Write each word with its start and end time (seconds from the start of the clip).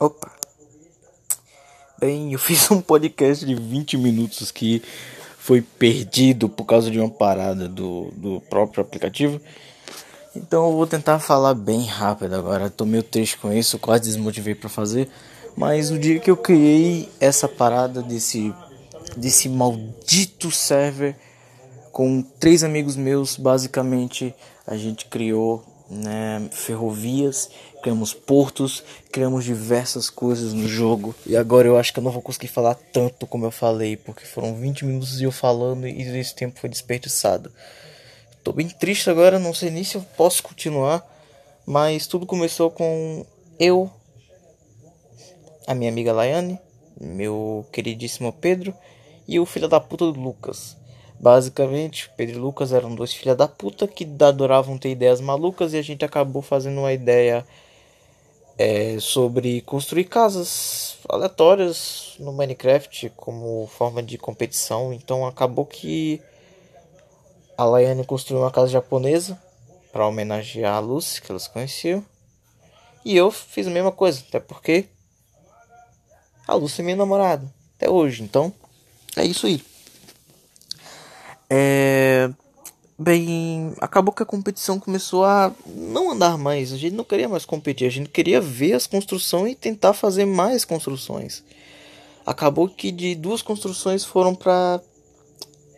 Opa. 0.00 0.30
Bem, 1.98 2.32
eu 2.32 2.38
fiz 2.40 2.70
um 2.70 2.80
podcast 2.80 3.44
de 3.44 3.54
20 3.54 3.96
minutos 3.96 4.52
que 4.52 4.82
foi 5.38 5.60
perdido 5.60 6.48
por 6.48 6.64
causa 6.64 6.90
de 6.90 7.00
uma 7.00 7.10
parada 7.10 7.68
do, 7.68 8.12
do 8.12 8.40
próprio 8.42 8.82
aplicativo. 8.82 9.40
Então 10.36 10.66
eu 10.66 10.76
vou 10.76 10.86
tentar 10.86 11.18
falar 11.18 11.54
bem 11.54 11.84
rápido 11.84 12.34
agora. 12.34 12.70
Tô 12.70 12.84
meio 12.84 13.02
triste 13.02 13.38
com 13.38 13.52
isso, 13.52 13.78
quase 13.78 14.04
desmotivei 14.04 14.54
para 14.54 14.68
fazer. 14.68 15.08
Mas 15.56 15.90
o 15.90 15.98
dia 15.98 16.20
que 16.20 16.30
eu 16.30 16.36
criei 16.36 17.08
essa 17.18 17.48
parada 17.48 18.00
desse 18.00 18.54
desse 19.16 19.48
maldito 19.48 20.50
server 20.50 21.16
com 21.90 22.22
três 22.22 22.62
amigos 22.62 22.94
meus, 22.94 23.36
basicamente 23.36 24.32
a 24.64 24.76
gente 24.76 25.06
criou 25.06 25.64
né, 25.90 26.48
ferrovias, 26.50 27.50
criamos 27.82 28.12
portos, 28.12 28.84
criamos 29.10 29.44
diversas 29.44 30.10
coisas 30.10 30.52
no 30.52 30.68
jogo. 30.68 31.14
E 31.26 31.36
agora 31.36 31.66
eu 31.66 31.76
acho 31.76 31.92
que 31.92 31.98
eu 31.98 32.04
não 32.04 32.10
vou 32.10 32.22
conseguir 32.22 32.48
falar 32.48 32.74
tanto 32.74 33.26
como 33.26 33.44
eu 33.44 33.50
falei, 33.50 33.96
porque 33.96 34.24
foram 34.24 34.54
20 34.54 34.84
minutos 34.84 35.20
eu 35.20 35.32
falando 35.32 35.86
e 35.86 36.02
esse 36.18 36.34
tempo 36.34 36.58
foi 36.60 36.68
desperdiçado. 36.68 37.52
Tô 38.42 38.52
bem 38.52 38.68
triste 38.68 39.10
agora, 39.10 39.38
não 39.38 39.52
sei 39.52 39.70
nem 39.70 39.84
se 39.84 39.96
eu 39.96 40.02
posso 40.16 40.42
continuar, 40.42 41.04
mas 41.66 42.06
tudo 42.06 42.24
começou 42.24 42.70
com 42.70 43.26
eu, 43.58 43.90
a 45.66 45.74
minha 45.74 45.90
amiga 45.90 46.12
Laiane, 46.12 46.58
meu 46.98 47.66
queridíssimo 47.70 48.32
Pedro 48.32 48.74
e 49.26 49.38
o 49.38 49.44
filho 49.44 49.68
da 49.68 49.78
puta 49.78 50.06
do 50.06 50.18
Lucas. 50.18 50.77
Basicamente, 51.20 52.10
Pedro 52.16 52.36
e 52.36 52.38
Lucas 52.38 52.72
eram 52.72 52.94
dois 52.94 53.12
filha 53.12 53.34
da 53.34 53.48
puta 53.48 53.88
que 53.88 54.08
adoravam 54.20 54.78
ter 54.78 54.90
ideias 54.90 55.20
malucas 55.20 55.72
e 55.72 55.76
a 55.76 55.82
gente 55.82 56.04
acabou 56.04 56.42
fazendo 56.42 56.78
uma 56.78 56.92
ideia 56.92 57.44
é, 58.56 58.98
sobre 59.00 59.60
construir 59.62 60.04
casas 60.04 60.96
aleatórias 61.08 62.14
no 62.20 62.32
Minecraft 62.32 63.10
como 63.16 63.66
forma 63.66 64.00
de 64.00 64.16
competição. 64.16 64.92
Então 64.92 65.26
acabou 65.26 65.66
que 65.66 66.22
a 67.56 67.64
Laiane 67.64 68.04
construiu 68.04 68.42
uma 68.42 68.50
casa 68.52 68.68
japonesa 68.68 69.36
para 69.92 70.06
homenagear 70.06 70.76
a 70.76 70.80
Lucy, 70.80 71.20
que 71.20 71.32
elas 71.32 71.48
conheciam. 71.48 72.04
E 73.04 73.16
eu 73.16 73.32
fiz 73.32 73.66
a 73.66 73.70
mesma 73.70 73.90
coisa, 73.90 74.22
até 74.28 74.38
porque 74.38 74.86
a 76.46 76.54
Lucy 76.54 76.80
é 76.80 76.84
minha 76.84 76.96
namorada 76.96 77.52
até 77.76 77.90
hoje. 77.90 78.22
Então 78.22 78.52
é 79.16 79.24
isso 79.24 79.46
aí. 79.46 79.67
É... 81.50 82.30
Bem, 82.98 83.74
acabou 83.80 84.12
que 84.12 84.24
a 84.24 84.26
competição 84.26 84.80
começou 84.80 85.24
a 85.24 85.52
não 85.66 86.10
andar 86.10 86.36
mais. 86.36 86.72
A 86.72 86.76
gente 86.76 86.96
não 86.96 87.04
queria 87.04 87.28
mais 87.28 87.44
competir, 87.44 87.86
a 87.86 87.90
gente 87.90 88.08
queria 88.08 88.40
ver 88.40 88.72
as 88.72 88.88
construções 88.88 89.52
e 89.52 89.54
tentar 89.54 89.92
fazer 89.92 90.24
mais 90.24 90.64
construções. 90.64 91.44
Acabou 92.26 92.68
que 92.68 92.90
de 92.90 93.14
duas 93.14 93.40
construções 93.40 94.04
foram 94.04 94.34
para 94.34 94.80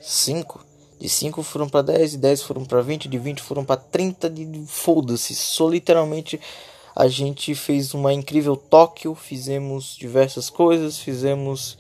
cinco. 0.00 0.64
De 1.00 1.08
5 1.08 1.42
foram 1.42 1.66
para 1.66 1.80
10, 1.80 2.10
de 2.10 2.18
10 2.18 2.42
foram 2.42 2.62
para 2.62 2.82
20, 2.82 3.08
de 3.08 3.18
20 3.18 3.40
foram 3.40 3.64
para 3.64 3.78
30, 3.78 4.28
de 4.28 4.64
foda-se. 4.66 5.34
Só 5.34 5.66
literalmente 5.66 6.38
a 6.94 7.08
gente 7.08 7.54
fez 7.54 7.94
uma 7.94 8.12
incrível 8.12 8.54
Tóquio, 8.54 9.14
fizemos 9.14 9.96
diversas 9.98 10.50
coisas, 10.50 10.98
fizemos 10.98 11.78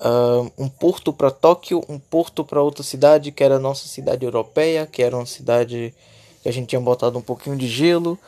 uh, 0.00 0.50
um 0.58 0.68
porto 0.68 1.12
para 1.12 1.30
Tóquio, 1.30 1.84
um 1.88 1.98
porto 1.98 2.44
para 2.44 2.62
outra 2.62 2.82
cidade 2.82 3.30
que 3.30 3.44
era 3.44 3.56
a 3.56 3.60
nossa 3.60 3.86
cidade 3.86 4.24
europeia, 4.24 4.86
que 4.86 5.02
era 5.02 5.16
uma 5.16 5.26
cidade 5.26 5.94
que 6.42 6.48
a 6.48 6.52
gente 6.52 6.68
tinha 6.68 6.80
botado 6.80 7.18
um 7.18 7.22
pouquinho 7.22 7.56
de 7.56 7.68
gelo, 7.68 8.18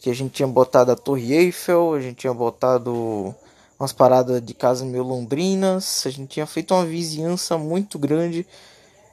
que 0.00 0.10
a 0.10 0.14
gente 0.14 0.32
tinha 0.32 0.48
botado 0.48 0.92
a 0.92 0.96
Torre 0.96 1.32
Eiffel, 1.32 1.94
a 1.94 2.00
gente 2.00 2.16
tinha 2.16 2.34
botado 2.34 3.34
umas 3.78 3.92
paradas 3.92 4.42
de 4.42 4.54
casa 4.54 4.84
meio 4.84 5.04
londrinas, 5.04 6.04
a 6.04 6.10
gente 6.10 6.28
tinha 6.28 6.46
feito 6.46 6.74
uma 6.74 6.84
vizinhança 6.84 7.56
muito 7.56 7.98
grande. 7.98 8.46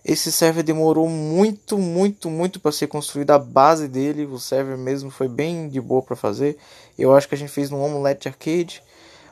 Esse 0.03 0.31
server 0.31 0.64
demorou 0.64 1.09
muito, 1.09 1.80
muito, 1.80 2.30
muito 2.30 2.59
para 2.59 2.72
ser 2.72 2.86
construído 2.88 3.31
a 3.31 3.40
base 3.40 3.88
dele. 3.88 4.25
O 4.25 4.38
server 4.38 4.78
mesmo 4.78 5.09
foi 5.09 5.28
bem 5.28 5.68
de 5.68 5.81
boa 5.81 6.02
para 6.02 6.16
fazer. 6.16 6.58
Eu 6.98 7.16
acho 7.16 7.28
que 7.28 7.34
a 7.34 7.38
gente 7.38 7.52
fez 7.52 7.72
no 7.72 7.81
Omelette 7.81 8.28
Arcade. 8.28 8.84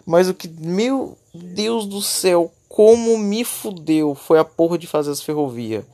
Mas 0.06 0.28
o 0.28 0.34
que, 0.34 0.48
meu 0.48 1.18
Deus 1.34 1.86
do 1.86 2.02
céu, 2.02 2.52
como 2.68 3.18
me 3.18 3.44
fudeu 3.44 4.16
foi 4.16 4.40
a 4.40 4.44
porra 4.44 4.78
de 4.78 4.88
fazer 4.88 5.12
as 5.12 5.22
ferrovias. 5.22 5.86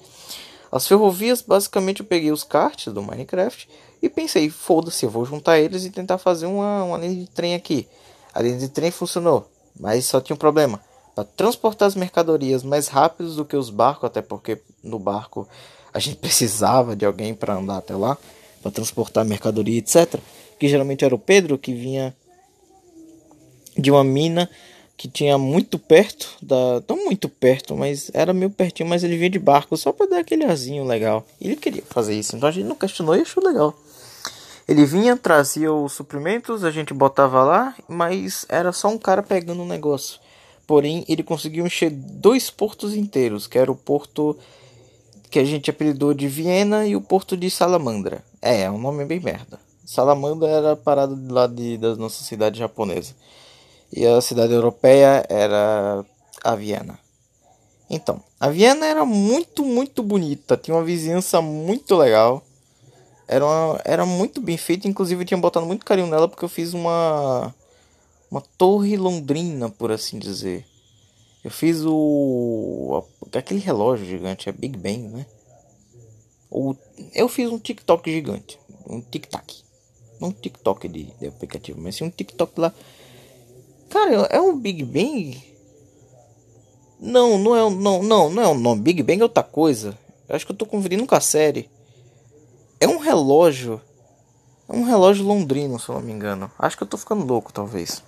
As 0.72 0.88
ferrovias, 0.88 1.42
basicamente, 1.42 2.02
eu 2.02 2.06
peguei 2.06 2.32
os 2.32 2.44
karts 2.44 2.94
do 2.94 3.02
Minecraft 3.02 3.68
e 4.02 4.08
pensei, 4.08 4.50
foda-se, 4.50 5.06
eu 5.06 5.10
vou 5.10 5.26
juntar 5.26 5.60
eles 5.60 5.84
e 5.84 5.90
tentar 5.90 6.18
fazer 6.18 6.46
uma, 6.46 6.84
uma 6.84 6.98
linha 6.98 7.16
de 7.16 7.28
trem 7.28 7.56
aqui. 7.56 7.88
A 8.34 8.42
linha 8.42 8.58
de 8.58 8.70
trem 8.70 8.92
funcionou, 8.92 9.50
mas 9.80 10.06
só 10.06 10.22
tinha 10.22 10.36
um 10.36 10.40
problema. 10.40 10.80
Para 11.16 11.24
transportar 11.24 11.88
as 11.88 11.96
mercadorias 11.96 12.64
mais 12.64 12.88
rápidos 12.88 13.36
do 13.36 13.44
que 13.44 13.56
os 13.56 13.70
barcos, 13.70 14.06
até 14.06 14.22
porque 14.22 14.62
no 14.84 15.00
barco 15.00 15.48
a 15.94 16.00
gente 16.00 16.18
precisava 16.22 16.96
de 16.96 17.06
alguém 17.06 17.34
para 17.34 17.56
andar 17.56 17.78
até 17.78 17.96
lá, 17.96 18.18
para 18.62 18.72
transportar 18.72 19.26
mercadoria, 19.26 19.80
etc. 19.80 20.20
Que 20.60 20.70
geralmente 20.70 21.04
era 21.04 21.16
o 21.16 21.20
Pedro 21.20 21.58
que 21.58 21.74
vinha 21.74 22.16
de 23.80 23.92
uma 23.92 24.04
mina 24.04 24.50
que 25.00 25.08
tinha 25.08 25.38
muito 25.38 25.80
perto 25.80 26.36
da, 26.42 26.84
não 26.86 27.06
muito 27.06 27.30
perto, 27.30 27.74
mas 27.74 28.12
era 28.14 28.34
meio 28.34 28.52
pertinho, 28.52 28.90
mas 28.90 29.02
ele 29.02 29.16
vinha 29.16 29.30
de 29.30 29.40
barco 29.40 29.78
só 29.78 29.94
para 29.94 30.08
dar 30.08 30.20
aquele 30.20 30.44
arzinho 30.44 30.84
legal. 30.84 31.26
Ele 31.40 31.56
queria 31.56 31.82
fazer 31.90 32.20
isso, 32.20 32.36
então 32.36 32.50
a 32.50 32.52
gente 32.52 32.68
não 32.68 32.76
questionou 32.76 33.16
e 33.16 33.22
achou 33.22 33.42
legal. 33.42 33.74
Ele 34.68 34.86
vinha, 34.86 35.16
trazia 35.16 35.72
os 35.72 35.94
suprimentos, 35.94 36.66
a 36.66 36.70
gente 36.70 36.94
botava 36.94 37.46
lá, 37.46 37.74
mas 37.88 38.46
era 38.50 38.74
só 38.74 38.90
um 38.90 38.98
cara 38.98 39.24
pegando 39.24 39.62
um 39.64 39.66
negócio. 39.66 40.20
Porém, 40.68 41.06
ele 41.08 41.24
conseguiu 41.24 41.66
encher 41.66 41.90
dois 41.92 42.50
portos 42.50 42.94
inteiros, 42.94 43.48
que 43.48 43.58
era 43.58 43.72
o 43.72 43.76
porto 43.76 44.38
que 45.32 45.40
a 45.40 45.46
gente 45.46 45.70
apelidou 45.70 46.14
de 46.14 46.28
Viena 46.28 46.86
e 46.86 46.98
o 46.98 47.02
porto 47.02 47.38
de 47.38 47.50
Salamandra. 47.50 48.22
É, 48.42 48.64
é 48.64 48.70
um 48.70 48.78
nome 48.78 49.06
bem 49.06 49.22
merda. 49.22 49.58
Salamandra 49.86 50.50
era 50.50 50.72
a 50.74 50.76
parada 50.76 51.18
lá 51.30 51.48
de, 51.48 51.78
da 51.78 51.96
nossa 51.96 52.22
cidade 52.22 52.60
japonesa 52.60 53.16
e 53.92 54.06
a 54.06 54.22
cidade 54.22 54.54
europeia 54.54 55.26
era 55.30 56.06
a 56.44 56.56
Viena. 56.56 57.00
Então, 57.90 58.22
a 58.40 58.50
Viena 58.50 58.86
era 58.86 59.04
muito, 59.04 59.66
muito 59.66 60.04
bonita, 60.04 60.56
tinha 60.56 60.76
uma 60.76 60.84
vizinhança 60.84 61.42
muito 61.42 61.96
legal. 61.96 62.44
Era, 63.28 63.46
uma, 63.46 63.82
era 63.86 64.06
muito 64.06 64.42
bem 64.42 64.58
feita, 64.58 64.88
inclusive 64.88 65.22
eu 65.22 65.26
tinha 65.26 65.38
botado 65.38 65.66
muito 65.66 65.86
carinho 65.86 66.08
nela 66.08 66.28
porque 66.28 66.44
eu 66.44 66.50
fiz 66.50 66.74
uma 66.74 67.54
uma 68.30 68.42
torre 68.58 68.96
londrina, 68.96 69.70
por 69.70 69.92
assim 69.92 70.20
dizer. 70.20 70.66
Eu 71.44 71.50
fiz 71.50 71.84
o 71.86 73.04
aquele 73.34 73.60
relógio 73.60 74.06
gigante, 74.06 74.50
é 74.50 74.52
Big 74.52 74.78
Bang, 74.78 75.08
né? 75.08 75.26
Ou 76.50 76.78
eu 77.14 77.30
fiz 77.30 77.50
um 77.50 77.60
TikTok 77.60 78.12
gigante, 78.12 78.60
um 78.88 79.02
tic-tac. 79.02 79.64
Não 80.20 80.30
um 80.30 80.32
TikTok 80.32 80.88
de, 80.88 81.06
de 81.20 81.28
aplicativo, 81.28 81.80
mas 81.82 81.96
sim 81.96 82.04
um 82.04 82.10
TikTok 82.10 82.60
lá 82.60 82.74
Cara, 83.90 84.28
é 84.30 84.40
um 84.40 84.58
Big 84.58 84.84
Bang? 84.84 85.50
Não, 87.00 87.38
não 87.38 87.56
é 87.56 87.70
não, 87.70 88.04
não, 88.04 88.30
não 88.30 88.44
é 88.44 88.48
um 88.48 88.58
nome. 88.58 88.82
Big 88.82 89.02
Bang 89.02 89.22
é 89.22 89.24
outra 89.24 89.44
coisa. 89.44 89.98
Eu 90.28 90.36
acho 90.36 90.46
que 90.46 90.52
eu 90.52 90.56
tô 90.56 90.66
confundindo 90.66 91.06
com 91.08 91.16
a 91.16 91.22
série. 91.22 91.70
É 92.80 92.88
um 92.88 93.00
relógio. 93.00 93.82
É 94.68 94.76
um 94.76 94.84
relógio 94.84 95.26
londrino, 95.26 95.80
se 95.80 95.90
eu 95.90 95.96
não 95.96 96.02
me 96.02 96.12
engano. 96.12 96.52
Acho 96.60 96.78
que 96.78 96.84
eu 96.84 96.88
tô 96.88 96.98
ficando 96.98 97.26
louco, 97.26 97.52
talvez. 97.52 98.04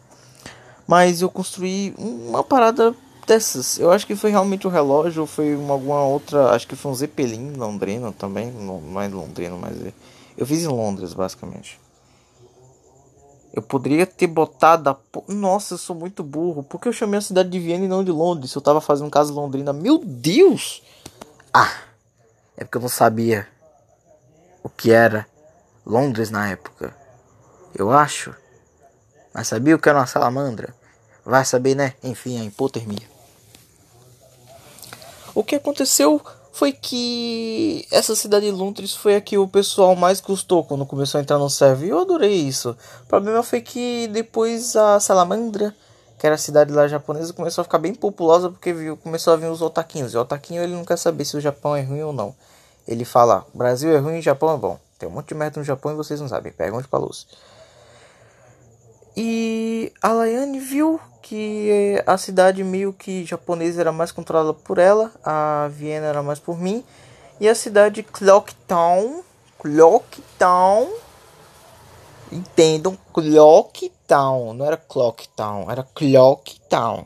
Mas 0.88 1.22
eu 1.22 1.30
construí 1.32 1.96
uma 1.98 2.44
parada 2.44 2.96
dessas. 3.26 3.80
Eu 3.80 3.92
acho 3.92 4.06
que 4.06 4.16
foi 4.16 4.30
realmente 4.30 4.68
um 4.68 4.72
relógio, 4.72 5.26
foi 5.26 5.56
uma, 5.56 5.74
alguma 5.74 6.04
outra. 6.04 6.52
Acho 6.52 6.68
que 6.68 6.76
foi 6.76 6.92
um 6.92 6.96
Zeppelin 6.96 7.54
londrino 7.54 8.12
também. 8.12 8.52
Não, 8.52 8.80
não 8.80 9.02
é 9.02 9.08
londrino, 9.08 9.58
mas 9.58 9.76
é. 9.84 9.92
Eu 10.38 10.46
fiz 10.46 10.64
em 10.64 10.68
Londres, 10.68 11.14
basicamente. 11.14 11.81
Eu 13.54 13.62
poderia 13.62 14.06
ter 14.06 14.28
botado 14.28 14.90
a... 14.90 14.98
Nossa, 15.28 15.74
eu 15.74 15.78
sou 15.78 15.96
muito 15.96 16.24
burro. 16.24 16.64
Por 16.64 16.80
que 16.80 16.88
eu 16.88 16.94
chamei 16.94 17.18
a 17.18 17.22
cidade 17.22 17.50
de 17.50 17.60
Viena 17.60 17.84
e 17.84 17.88
não 17.88 18.04
de 18.04 18.12
Londres? 18.12 18.54
Eu 18.56 18.62
tava 18.62 18.80
fazendo 18.80 19.10
casa 19.10 19.34
londrina. 19.34 19.74
Meu 19.74 20.00
Deus! 20.04 20.82
Ah! 21.54 21.72
É 22.56 22.64
porque 22.64 22.78
eu 22.78 22.82
não 22.82 22.90
sabia 22.90 23.48
o 24.64 24.70
que 24.70 24.92
era 24.92 25.28
Londres 25.86 26.30
na 26.30 26.50
época. 26.50 26.96
Eu 27.76 27.92
acho. 27.92 28.34
Mas 29.34 29.48
sabia 29.48 29.76
o 29.76 29.80
que 29.80 29.90
era 29.90 30.00
uma 30.00 30.08
salamandra? 30.08 30.74
Vai 31.26 31.44
saber, 31.44 31.76
né? 31.76 31.96
Enfim, 32.04 32.40
a 32.40 32.44
hipotermia. 32.44 33.10
O 35.34 35.44
que 35.44 35.56
aconteceu 35.56 36.22
foi 36.52 36.74
que 36.74 37.88
essa 37.92 38.16
cidade 38.16 38.52
de 38.52 38.98
foi 38.98 39.16
a 39.16 39.22
que 39.22 39.38
o 39.38 39.48
pessoal 39.48 39.96
mais 39.96 40.20
gostou 40.20 40.64
quando 40.64 40.86
começou 40.86 41.18
a 41.18 41.22
entrar 41.22 41.38
no 41.38 41.50
server. 41.50 41.88
E 41.88 41.90
eu 41.90 42.00
adorei 42.00 42.34
isso. 42.34 42.76
O 43.04 43.06
problema 43.08 43.42
foi 43.42 43.62
que 43.62 44.08
depois 44.08 44.76
a 44.76 45.00
Salamandra, 45.00 45.74
que 46.20 46.26
era 46.26 46.36
a 46.36 46.38
cidade 46.38 46.74
lá 46.74 46.88
japonesa, 46.88 47.34
começou 47.34 47.62
a 47.62 47.66
ficar 47.66 47.80
bem 47.80 47.96
populosa 47.96 48.50
porque 48.50 48.74
viu, 48.74 48.98
começou 48.98 49.34
a 49.34 49.38
vir 49.38 49.48
os 49.48 49.62
otaquinhos. 49.62 50.14
E 50.14 50.18
o 50.18 50.22
otaquinho 50.22 50.62
ele 50.62 50.74
não 50.74 50.84
quer 50.84 50.98
saber 50.98 51.24
se 51.26 51.38
o 51.38 51.42
Japão 51.42 51.76
é 51.76 51.82
ruim 51.82 52.02
ou 52.02 52.12
não. 52.12 52.36
Ele 52.88 53.06
fala: 53.06 53.46
Brasil 53.54 53.92
é 53.96 53.98
ruim, 53.98 54.22
Japão 54.22 54.54
é 54.54 54.58
bom. 54.58 54.80
Tem 55.00 55.08
um 55.08 55.12
monte 55.12 55.30
de 55.30 55.36
merda 55.36 55.60
no 55.60 55.66
Japão 55.66 55.94
e 55.94 55.96
vocês 55.96 56.20
não 56.20 56.28
sabem. 56.28 56.52
Pergunte 56.52 56.88
pra 56.88 57.00
Luz. 57.00 57.26
E 59.16 59.92
a 60.02 60.10
Laiane 60.10 60.60
viu 60.60 61.00
que 61.32 62.04
a 62.06 62.18
cidade 62.18 62.62
meio 62.62 62.92
que 62.92 63.24
japonesa 63.24 63.80
era 63.80 63.94
mais 63.94 64.12
controlada 64.12 64.54
por 64.54 64.78
ela, 64.78 65.10
a 65.24 65.70
Viena 65.72 66.08
era 66.08 66.22
mais 66.22 66.40
por 66.40 66.60
mim, 66.60 66.84
e 67.40 67.48
a 67.48 67.56
cidade 67.56 68.04
Clocktown, 68.04 69.24
Clocktown, 69.58 70.90
entendam, 72.30 72.98
Clocktown, 73.14 74.54
não 74.54 74.66
era 74.66 74.76
Clocktown, 74.76 75.72
era 75.72 75.88
Clocktown. 75.96 77.06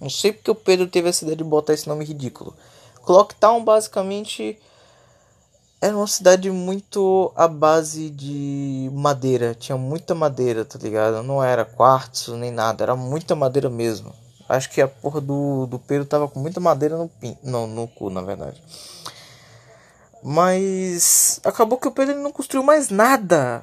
Não 0.00 0.10
sei 0.10 0.32
porque 0.32 0.50
o 0.50 0.56
Pedro 0.56 0.88
teve 0.88 1.08
a 1.08 1.12
ideia 1.12 1.36
de 1.36 1.44
botar 1.44 1.74
esse 1.74 1.88
nome 1.88 2.04
ridículo. 2.04 2.56
Clocktown 3.04 3.62
basicamente 3.62 4.58
era 5.84 5.94
uma 5.94 6.06
cidade 6.06 6.50
muito 6.50 7.30
à 7.36 7.46
base 7.46 8.08
de 8.08 8.90
madeira. 8.94 9.54
Tinha 9.54 9.76
muita 9.76 10.14
madeira, 10.14 10.64
tá 10.64 10.78
ligado? 10.78 11.22
Não 11.22 11.44
era 11.44 11.62
quartzo 11.62 12.38
nem 12.38 12.50
nada, 12.50 12.82
era 12.82 12.96
muita 12.96 13.34
madeira 13.34 13.68
mesmo. 13.68 14.10
Acho 14.48 14.70
que 14.70 14.80
a 14.80 14.88
porra 14.88 15.20
do, 15.20 15.66
do 15.66 15.78
Pedro 15.78 16.06
tava 16.06 16.26
com 16.26 16.40
muita 16.40 16.58
madeira 16.58 16.96
no, 16.96 17.10
não, 17.42 17.66
no 17.66 17.86
cu, 17.86 18.08
na 18.08 18.22
verdade. 18.22 18.62
Mas 20.22 21.38
acabou 21.44 21.76
que 21.76 21.88
o 21.88 21.92
Pedro 21.92 22.18
não 22.18 22.32
construiu 22.32 22.64
mais 22.64 22.88
nada 22.88 23.62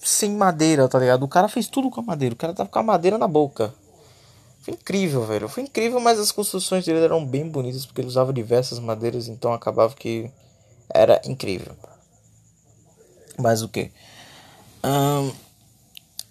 sem 0.00 0.30
madeira, 0.30 0.88
tá 0.88 0.98
ligado? 0.98 1.22
O 1.22 1.28
cara 1.28 1.48
fez 1.48 1.68
tudo 1.68 1.90
com 1.90 2.00
a 2.00 2.04
madeira. 2.04 2.34
O 2.34 2.38
cara 2.38 2.54
tava 2.54 2.70
com 2.70 2.78
a 2.78 2.82
madeira 2.82 3.18
na 3.18 3.28
boca. 3.28 3.74
Foi 4.62 4.72
incrível, 4.72 5.26
velho. 5.26 5.50
Foi 5.50 5.64
incrível, 5.64 6.00
mas 6.00 6.18
as 6.18 6.32
construções 6.32 6.86
dele 6.86 7.04
eram 7.04 7.26
bem 7.26 7.46
bonitas 7.46 7.84
porque 7.84 8.00
ele 8.00 8.08
usava 8.08 8.32
diversas 8.32 8.78
madeiras, 8.78 9.28
então 9.28 9.52
acabava 9.52 9.94
que 9.94 10.32
era 10.92 11.20
incrível. 11.24 11.74
Mas 13.38 13.62
o 13.62 13.68
que? 13.68 13.90
Um, 14.84 15.32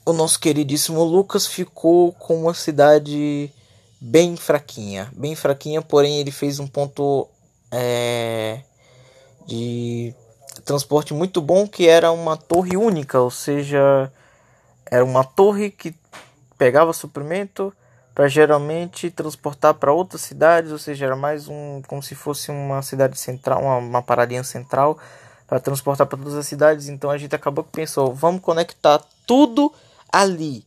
o 0.06 0.14
nosso 0.14 0.40
queridíssimo 0.40 1.04
Lucas 1.04 1.46
ficou 1.46 2.14
com 2.14 2.42
uma 2.44 2.54
cidade 2.54 3.52
bem 4.00 4.36
fraquinha. 4.36 5.12
Bem 5.16 5.36
fraquinha, 5.36 5.82
porém 5.82 6.20
ele 6.20 6.32
fez 6.32 6.60
um 6.60 6.68
ponto 6.68 7.28
é, 7.72 8.62
de 9.46 10.14
transporte 10.66 11.14
muito 11.14 11.42
bom 11.42 11.68
que 11.68 11.88
era 11.88 12.12
uma 12.12 12.36
torre 12.36 12.76
única, 12.76 13.20
ou 13.20 13.32
seja, 13.32 14.12
era 14.86 15.04
uma 15.04 15.24
torre 15.24 15.70
que 15.70 15.96
pegava 16.58 16.92
suprimento 16.94 17.74
para 18.18 18.28
geralmente 18.28 19.12
transportar 19.12 19.76
para 19.76 19.94
outras 19.94 20.22
cidades, 20.22 20.72
ou 20.72 20.80
seja, 20.80 21.06
era 21.06 21.16
mais 21.16 21.48
um 21.48 21.84
como 21.86 22.02
se 22.02 22.16
fosse 22.16 22.50
uma 22.50 22.82
cidade 22.82 23.16
central, 23.16 23.62
uma, 23.62 23.78
uma 23.78 24.02
paradinha 24.02 24.44
central 24.44 24.98
para 25.46 25.60
transportar 25.60 26.08
para 26.08 26.18
todas 26.18 26.34
as 26.34 26.48
cidades. 26.48 26.90
Então 26.90 27.12
a 27.12 27.18
gente 27.20 27.36
acabou 27.36 27.64
que 27.64 27.70
pensou, 27.70 28.16
vamos 28.16 28.42
conectar 28.42 29.00
tudo 29.28 29.72
ali. 30.12 30.66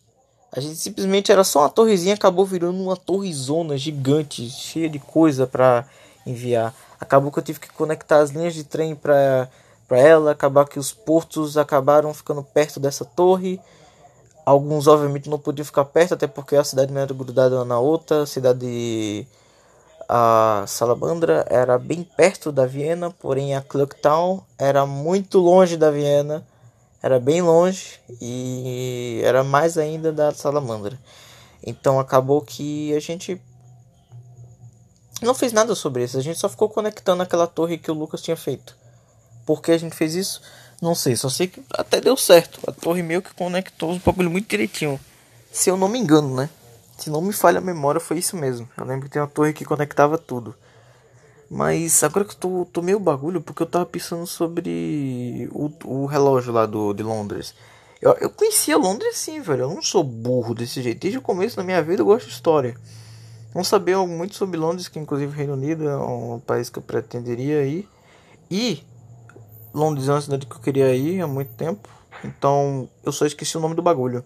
A 0.53 0.61
gente 0.61 0.77
simplesmente 0.77 1.33
era 1.33 1.43
só 1.43 1.63
uma 1.63 1.69
torrezinha, 1.69 2.15
acabou 2.15 2.47
virando 2.47 2.81
uma 2.81 2.97
torrezona 2.97 3.77
gigante, 3.77 4.49
cheia 4.49 4.89
de 4.89 5.01
coisa 5.01 5.45
para 5.45 5.85
enviar. 6.25 6.73
Acabou 7.01 7.33
que 7.33 7.41
eu 7.41 7.43
tive 7.43 7.59
que 7.59 7.73
conectar 7.73 8.19
as 8.19 8.31
linhas 8.31 8.55
de 8.55 8.63
trem 8.63 8.95
para 8.95 9.49
para 9.89 9.99
ela, 9.99 10.31
acabar 10.31 10.69
que 10.69 10.79
os 10.79 10.93
portos 10.93 11.59
acabaram 11.59 12.15
ficando 12.15 12.45
perto 12.45 12.79
dessa 12.79 13.05
torre 13.05 13.61
Alguns, 14.51 14.89
obviamente, 14.89 15.31
não 15.31 15.39
podiam 15.39 15.65
ficar 15.65 15.85
perto, 15.85 16.15
até 16.15 16.27
porque 16.27 16.57
a 16.57 16.65
cidade 16.65 16.93
não 16.93 17.01
era 17.01 17.15
grudada 17.15 17.65
na 17.65 17.79
outra. 17.79 18.23
A 18.23 18.27
cidade. 18.27 19.25
A 20.09 20.65
Salamandra 20.67 21.47
era 21.49 21.79
bem 21.79 22.03
perto 22.03 22.51
da 22.51 22.67
Viena, 22.67 23.13
porém 23.13 23.55
a 23.55 23.63
Clocktown 23.63 24.43
era 24.59 24.85
muito 24.85 25.39
longe 25.39 25.77
da 25.77 25.89
Viena. 25.93 26.45
Era 27.01 27.21
bem 27.21 27.41
longe 27.41 28.01
e 28.21 29.21
era 29.23 29.45
mais 29.45 29.79
ainda 29.79 30.11
da 30.11 30.35
Salamandra. 30.35 30.99
Então 31.65 32.01
acabou 32.01 32.41
que 32.41 32.93
a 32.93 32.99
gente 32.99 33.41
não 35.23 35.33
fez 35.33 35.53
nada 35.53 35.77
sobre 35.77 36.03
isso. 36.03 36.19
A 36.19 36.23
gente 36.23 36.41
só 36.41 36.49
ficou 36.49 36.69
conectando 36.69 37.23
aquela 37.23 37.47
torre 37.47 37.79
que 37.79 37.93
o 37.93 37.95
Lucas 37.95 38.21
tinha 38.21 38.37
feito. 38.37 38.77
Por 39.47 39.63
que 39.63 39.71
a 39.71 39.79
gente 39.79 39.95
fez 39.95 40.17
isso? 40.17 40.43
Não 40.81 40.95
sei, 40.95 41.15
só 41.15 41.29
sei 41.29 41.47
que 41.47 41.63
até 41.75 42.01
deu 42.01 42.17
certo. 42.17 42.59
A 42.67 42.73
torre 42.73 43.03
meio 43.03 43.21
que 43.21 43.35
conectou 43.35 43.91
os 43.91 43.99
bagulho 43.99 44.31
muito 44.31 44.49
direitinho. 44.49 44.99
Se 45.53 45.69
eu 45.69 45.77
não 45.77 45.89
me 45.89 45.99
engano, 45.99 46.35
né? 46.35 46.49
Se 46.97 47.11
não 47.11 47.21
me 47.21 47.33
falha 47.33 47.59
a 47.59 47.63
memória, 47.63 48.01
foi 48.01 48.19
isso 48.19 48.37
mesmo. 48.37 48.69
Eu 48.77 48.85
lembro 48.85 49.05
que 49.05 49.11
tem 49.11 49.21
uma 49.21 49.29
torre 49.29 49.53
que 49.53 49.65
conectava 49.65 50.17
tudo. 50.17 50.55
Mas 51.51 52.03
agora 52.05 52.25
que 52.25 52.33
eu 52.33 52.39
tô, 52.39 52.65
tô 52.73 52.83
meio 52.83 53.01
bagulho, 53.01 53.41
porque 53.41 53.63
eu 53.63 53.67
tava 53.67 53.85
pensando 53.85 54.27
sobre 54.27 55.49
o, 55.53 55.71
o 55.85 56.07
relógio 56.07 56.53
lá 56.53 56.65
do, 56.65 56.95
de 56.95 57.03
Londres. 57.03 57.55
Eu, 58.01 58.13
eu 58.21 58.31
conhecia 58.31 58.79
Londres 58.79 59.17
sim, 59.19 59.41
velho. 59.41 59.63
Eu 59.63 59.75
não 59.75 59.83
sou 59.83 60.05
burro 60.05 60.55
desse 60.55 60.81
jeito. 60.81 61.01
Desde 61.01 61.19
o 61.19 61.23
começo 61.23 61.57
da 61.57 61.65
minha 61.65 61.83
vida 61.83 62.01
eu 62.03 62.07
gosto 62.07 62.27
de 62.27 62.33
história. 62.33 62.75
Não 63.55 63.65
sabia 63.65 63.99
muito 64.07 64.37
sobre 64.37 64.57
Londres, 64.57 64.89
que 64.89 64.99
inclusive 64.99 65.37
Reino 65.37 65.55
Unido 65.55 65.89
é 65.89 65.97
um 65.97 66.39
país 66.39 66.71
que 66.71 66.79
eu 66.79 66.83
pretenderia 66.83 67.65
ir. 67.65 67.89
E 68.51 68.85
Londres 69.73 70.09
é 70.09 70.13
uma 70.13 70.21
cidade 70.21 70.47
que 70.47 70.55
eu 70.55 70.61
queria 70.61 70.95
ir 70.95 71.21
há 71.21 71.27
muito 71.27 71.53
tempo. 71.55 71.89
Então 72.25 72.89
eu 73.05 73.13
só 73.13 73.27
esqueci 73.27 73.57
o 73.57 73.61
nome 73.61 73.75
do 73.75 73.83
bagulho. 73.83 74.25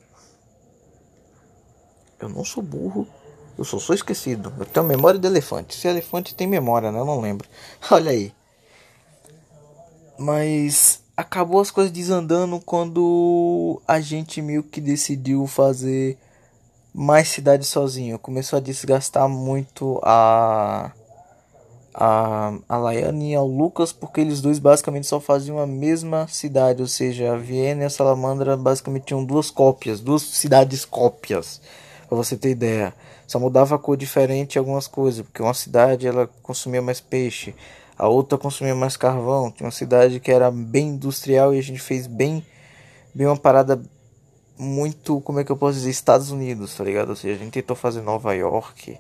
Eu 2.19 2.29
não 2.29 2.45
sou 2.45 2.63
burro. 2.63 3.07
Eu 3.57 3.65
só 3.65 3.79
sou 3.79 3.95
esquecido. 3.95 4.53
Eu 4.59 4.67
tenho 4.67 4.87
memória 4.87 5.19
de 5.19 5.27
elefante. 5.27 5.77
Se 5.77 5.87
elefante 5.87 6.35
tem 6.35 6.47
memória, 6.47 6.91
né? 6.91 6.99
Eu 6.99 7.05
não 7.05 7.21
lembro. 7.21 7.49
Olha 7.91 8.11
aí. 8.11 8.33
Mas 10.19 11.03
acabou 11.17 11.61
as 11.61 11.71
coisas 11.71 11.93
desandando 11.93 12.61
quando 12.61 13.81
a 13.87 14.01
gente 14.01 14.43
meio 14.43 14.63
que 14.63 14.81
decidiu 14.81 15.47
fazer 15.47 16.19
mais 16.93 17.29
cidade 17.29 17.65
sozinho. 17.65 18.19
Começou 18.19 18.57
a 18.57 18.61
desgastar 18.61 19.29
muito 19.29 20.01
a 20.03 20.93
a, 21.95 22.53
a 22.69 22.77
Laiane 22.77 23.33
e 23.33 23.35
ao 23.37 23.47
Lucas, 23.47 23.93
porque 23.93 24.21
eles 24.21 24.41
dois 24.41 24.59
basicamente 24.59 25.07
só 25.07 25.21
faziam 25.21 25.61
a 25.61 25.67
mesma 25.67 26.27
cidade, 26.27 26.83
ou 26.83 26.89
seja, 26.89 27.33
a 27.33 27.37
Viena 27.37 27.83
e 27.83 27.87
a 27.87 27.91
Salamandra 27.91 28.57
basicamente 28.57 29.05
tinham 29.05 29.25
duas 29.25 29.49
cópias, 29.51 30.01
duas 30.01 30.23
cidades 30.23 30.85
cópias, 30.85 31.61
para 32.09 32.17
você 32.17 32.37
ter 32.37 32.51
ideia. 32.51 32.93
Só 33.27 33.39
mudava 33.39 33.77
a 33.77 33.79
cor 33.79 33.97
diferente 33.97 34.59
algumas 34.59 34.89
coisas, 34.89 35.23
porque 35.23 35.41
uma 35.41 35.55
cidade 35.55 36.07
ela 36.07 36.29
consumia 36.43 36.83
mais 36.83 37.01
peixe, 37.01 37.55
a 37.97 38.09
outra 38.09 38.37
consumia 38.37 38.75
mais 38.75 38.97
carvão. 38.97 39.51
Tinha 39.51 39.67
uma 39.67 39.73
cidade 39.73 40.19
que 40.19 40.33
era 40.33 40.51
bem 40.51 40.89
industrial 40.89 41.55
e 41.55 41.59
a 41.59 41.63
gente 41.63 41.81
fez 41.81 42.07
bem, 42.09 42.45
bem 43.15 43.27
uma 43.27 43.37
parada 43.37 43.81
muito, 44.59 45.21
como 45.21 45.41
é 45.41 45.45
que 45.45 45.51
eu 45.51 45.57
posso 45.57 45.79
dizer, 45.79 45.91
Estados 45.91 46.31
Unidos, 46.31 46.75
tá 46.75 46.85
ligado? 46.85 47.11
Ou 47.11 47.17
seja, 47.17 47.35
a 47.35 47.39
gente 47.39 47.53
tentou 47.53 47.77
fazer 47.77 48.03
Nova 48.03 48.35
York, 48.35 48.99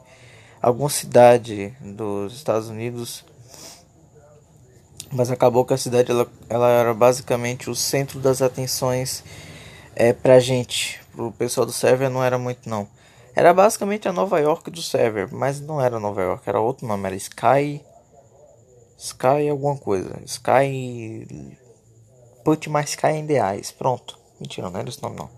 alguma 0.64 0.88
cidade 0.88 1.76
dos 1.80 2.35
Estados 2.35 2.68
Unidos, 2.68 3.23
mas 5.12 5.30
acabou 5.30 5.64
que 5.64 5.75
a 5.75 5.76
cidade 5.76 6.11
ela, 6.11 6.26
ela 6.49 6.68
era 6.68 6.94
basicamente 6.94 7.68
o 7.68 7.75
centro 7.75 8.18
das 8.18 8.40
atenções 8.40 9.23
é, 9.94 10.12
pra 10.12 10.40
gente, 10.40 11.00
pro 11.12 11.30
pessoal 11.33 11.66
do 11.66 11.73
server 11.73 12.09
não 12.09 12.25
era 12.25 12.38
muito 12.38 12.68
não. 12.68 12.88
Era 13.37 13.52
basicamente 13.52 14.09
a 14.09 14.12
Nova 14.12 14.38
York 14.38 14.71
do 14.71 14.80
server, 14.80 15.28
mas 15.30 15.61
não 15.61 15.80
era 15.80 16.00
Nova 16.00 16.23
York, 16.23 16.49
era 16.49 16.61
outro 16.61 16.87
nome, 16.87 17.06
era 17.06 17.16
Sky 17.16 17.85
Sky 18.97 19.50
alguma 19.50 19.76
coisa. 19.76 20.18
Sky 20.25 21.26
Put 22.42 22.71
my 22.71 22.85
Sky 22.85 23.23
the 23.26 23.38
Eyes. 23.38 23.71
Pronto. 23.71 24.18
Mentira, 24.40 24.71
não 24.71 24.80
era 24.80 24.88
esse 24.88 25.02
nome 25.02 25.16
não. 25.16 25.28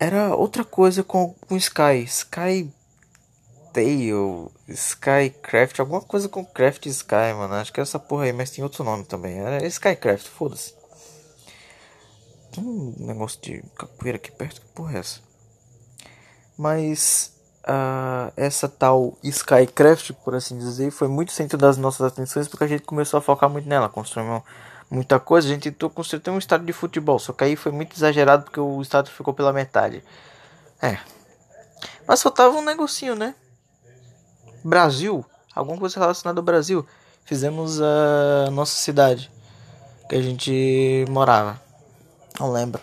Era 0.00 0.34
outra 0.34 0.64
coisa 0.64 1.04
com, 1.04 1.34
com 1.46 1.56
Sky. 1.56 2.02
Sky 2.04 2.68
Tale, 3.74 4.12
Skycraft, 4.68 5.80
alguma 5.80 6.00
coisa 6.00 6.28
com 6.28 6.44
Craft 6.44 6.86
Sky, 6.86 7.34
mano. 7.36 7.54
Acho 7.54 7.72
que 7.72 7.80
é 7.80 7.82
essa 7.82 7.98
porra 7.98 8.24
aí, 8.24 8.32
mas 8.32 8.50
tem 8.50 8.62
outro 8.62 8.84
nome 8.84 9.04
também. 9.04 9.40
É 9.40 9.66
Skycraft, 9.66 10.28
foda-se. 10.28 10.74
Tem 12.52 12.62
um 12.62 12.94
negócio 13.00 13.40
de 13.42 13.64
capoeira 13.76 14.14
aqui 14.14 14.30
perto, 14.30 14.60
que 14.60 14.68
porra 14.68 14.94
é 14.94 15.00
essa? 15.00 15.18
Mas 16.56 17.34
uh, 17.64 18.32
essa 18.36 18.68
tal 18.68 19.18
Skycraft, 19.24 20.12
por 20.24 20.36
assim 20.36 20.56
dizer, 20.56 20.92
foi 20.92 21.08
muito 21.08 21.32
centro 21.32 21.58
das 21.58 21.76
nossas 21.76 22.06
atenções 22.06 22.46
porque 22.46 22.62
a 22.62 22.68
gente 22.68 22.84
começou 22.84 23.18
a 23.18 23.20
focar 23.20 23.50
muito 23.50 23.68
nela, 23.68 23.88
construiu 23.88 24.40
muita 24.88 25.18
coisa. 25.18 25.48
A 25.48 25.50
gente 25.50 25.72
tentou 25.72 25.90
construir 25.90 26.30
um 26.30 26.38
estádio 26.38 26.64
de 26.64 26.72
futebol, 26.72 27.18
só 27.18 27.32
que 27.32 27.42
aí 27.42 27.56
foi 27.56 27.72
muito 27.72 27.96
exagerado 27.96 28.44
porque 28.44 28.60
o 28.60 28.80
estádio 28.80 29.12
ficou 29.12 29.34
pela 29.34 29.52
metade. 29.52 30.04
É. 30.80 30.96
Mas 32.06 32.22
faltava 32.22 32.56
um 32.56 32.62
negocinho, 32.62 33.16
né? 33.16 33.34
Brasil, 34.64 35.24
alguma 35.54 35.78
coisa 35.78 36.00
relacionada 36.00 36.40
ao 36.40 36.44
Brasil. 36.44 36.86
Fizemos 37.24 37.80
a 37.80 38.50
nossa 38.50 38.76
cidade 38.76 39.30
que 40.08 40.16
a 40.16 40.22
gente 40.22 41.04
morava. 41.08 41.60
Não 42.40 42.50
lembro. 42.50 42.82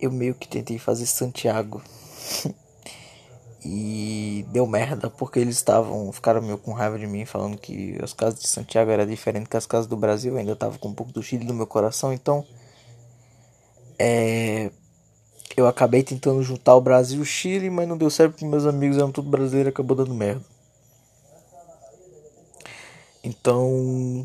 Eu 0.00 0.12
meio 0.12 0.34
que 0.34 0.46
tentei 0.46 0.78
fazer 0.78 1.06
Santiago. 1.06 1.82
e 3.64 4.46
deu 4.50 4.66
merda 4.66 5.10
porque 5.10 5.38
eles 5.40 5.56
estavam 5.56 6.12
ficaram 6.12 6.40
meio 6.40 6.58
com 6.58 6.72
raiva 6.72 6.98
de 6.98 7.06
mim 7.06 7.24
falando 7.24 7.58
que 7.58 7.98
as 8.02 8.12
casas 8.12 8.40
de 8.40 8.48
Santiago 8.48 8.90
era 8.90 9.06
diferente 9.06 9.48
que 9.48 9.56
as 9.56 9.66
casas 9.66 9.86
do 9.86 9.96
Brasil. 9.96 10.32
Eu 10.32 10.38
ainda 10.38 10.56
tava 10.56 10.78
com 10.78 10.88
um 10.88 10.94
pouco 10.94 11.12
do 11.12 11.22
Chile 11.22 11.44
no 11.44 11.54
meu 11.54 11.66
coração, 11.66 12.12
então 12.12 12.46
É, 13.98 14.70
eu 15.58 15.66
acabei 15.66 16.04
tentando 16.04 16.40
juntar 16.40 16.76
o 16.76 16.80
Brasil 16.80 17.18
e 17.18 17.22
o 17.22 17.24
Chile, 17.24 17.68
mas 17.68 17.88
não 17.88 17.96
deu 17.96 18.08
certo 18.08 18.32
porque 18.32 18.46
meus 18.46 18.64
amigos 18.64 18.96
eram 18.96 19.10
tudo 19.10 19.28
brasileiro 19.28 19.68
e 19.68 19.70
acabou 19.70 19.96
dando 19.96 20.14
merda. 20.14 20.40
Então 23.24 24.24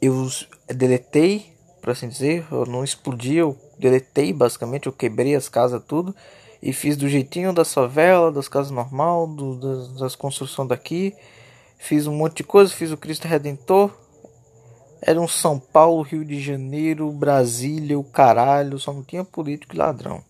eu 0.00 0.28
deletei, 0.68 1.52
por 1.80 1.90
assim 1.90 2.08
dizer, 2.08 2.46
eu 2.52 2.64
não 2.64 2.84
explodi, 2.84 3.34
eu 3.34 3.58
deletei 3.76 4.32
basicamente, 4.32 4.86
eu 4.86 4.92
quebrei 4.92 5.34
as 5.34 5.48
casas 5.48 5.82
tudo 5.84 6.14
e 6.62 6.72
fiz 6.72 6.96
do 6.96 7.08
jeitinho 7.08 7.52
da 7.52 7.64
favela, 7.64 8.30
das 8.30 8.46
casas 8.46 8.70
normal, 8.70 9.26
do, 9.26 9.56
das, 9.56 9.92
das 9.94 10.14
construções 10.14 10.68
daqui. 10.68 11.12
Fiz 11.76 12.06
um 12.06 12.14
monte 12.14 12.36
de 12.36 12.44
coisa, 12.44 12.72
fiz 12.72 12.92
o 12.92 12.96
Cristo 12.96 13.26
Redentor. 13.26 13.90
Era 15.02 15.20
um 15.20 15.26
São 15.26 15.58
Paulo, 15.58 16.02
Rio 16.02 16.24
de 16.24 16.40
Janeiro, 16.40 17.10
Brasília, 17.10 17.98
o 17.98 18.04
caralho, 18.04 18.78
só 18.78 18.92
não 18.92 19.02
tinha 19.02 19.24
político 19.24 19.74
e 19.74 19.78
ladrão. 19.78 20.27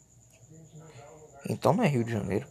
Então 1.49 1.73
não 1.73 1.85
é 1.85 1.89
Rio 1.89 2.05
de 2.05 2.13
Janeiro. 2.13 2.47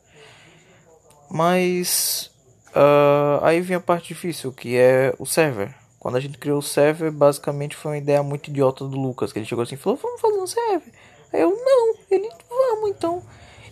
Mas 1.29 2.31
uh, 2.69 3.43
aí 3.43 3.61
vem 3.61 3.77
a 3.77 3.81
parte 3.81 4.09
difícil, 4.09 4.51
que 4.51 4.77
é 4.77 5.13
o 5.19 5.25
server. 5.25 5.73
Quando 5.99 6.15
a 6.15 6.19
gente 6.19 6.37
criou 6.37 6.59
o 6.59 6.63
server, 6.63 7.11
basicamente 7.11 7.75
foi 7.75 7.91
uma 7.91 7.97
ideia 7.97 8.23
muito 8.23 8.49
idiota 8.49 8.85
do 8.85 8.97
Lucas, 8.97 9.33
que 9.33 9.39
ele 9.39 9.45
chegou 9.45 9.63
assim 9.63 9.75
e 9.75 9.77
falou, 9.77 9.99
vamos 10.01 10.21
fazer 10.21 10.39
um 10.39 10.47
server. 10.47 10.93
Aí 11.33 11.41
eu, 11.41 11.49
não, 11.49 11.95
ele, 12.09 12.29
vamos 12.49 12.89
então. 12.89 13.21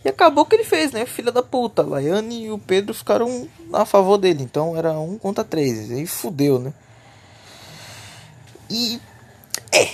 E 0.04 0.10
acabou 0.10 0.46
que 0.46 0.56
ele 0.56 0.64
fez, 0.64 0.92
né? 0.92 1.06
Filha 1.08 1.32
da 1.32 1.42
puta. 1.42 1.82
A 1.82 1.86
Laiane 1.86 2.46
e 2.46 2.52
o 2.52 2.60
Pedro 2.60 2.94
ficaram 2.94 3.50
a 3.74 3.86
favor 3.86 4.18
dele. 4.20 4.44
Então 4.44 4.78
era 4.78 4.92
um 4.92 5.18
contra 5.18 5.44
três. 5.44 5.90
E 5.90 6.06
fudeu, 6.06 6.60
né? 6.60 6.72
E. 8.70 9.02
É. 9.72 9.88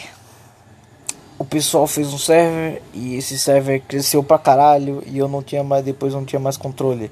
Pessoal 1.51 1.85
fez 1.85 2.11
um 2.11 2.17
server. 2.17 2.81
E 2.91 3.15
esse 3.15 3.37
server 3.37 3.79
cresceu 3.81 4.23
pra 4.23 4.39
caralho. 4.39 5.03
E 5.05 5.19
eu 5.19 5.27
não 5.27 5.43
tinha 5.43 5.63
mais. 5.63 5.85
Depois 5.85 6.15
não 6.15 6.25
tinha 6.25 6.39
mais 6.39 6.57
controle. 6.57 7.11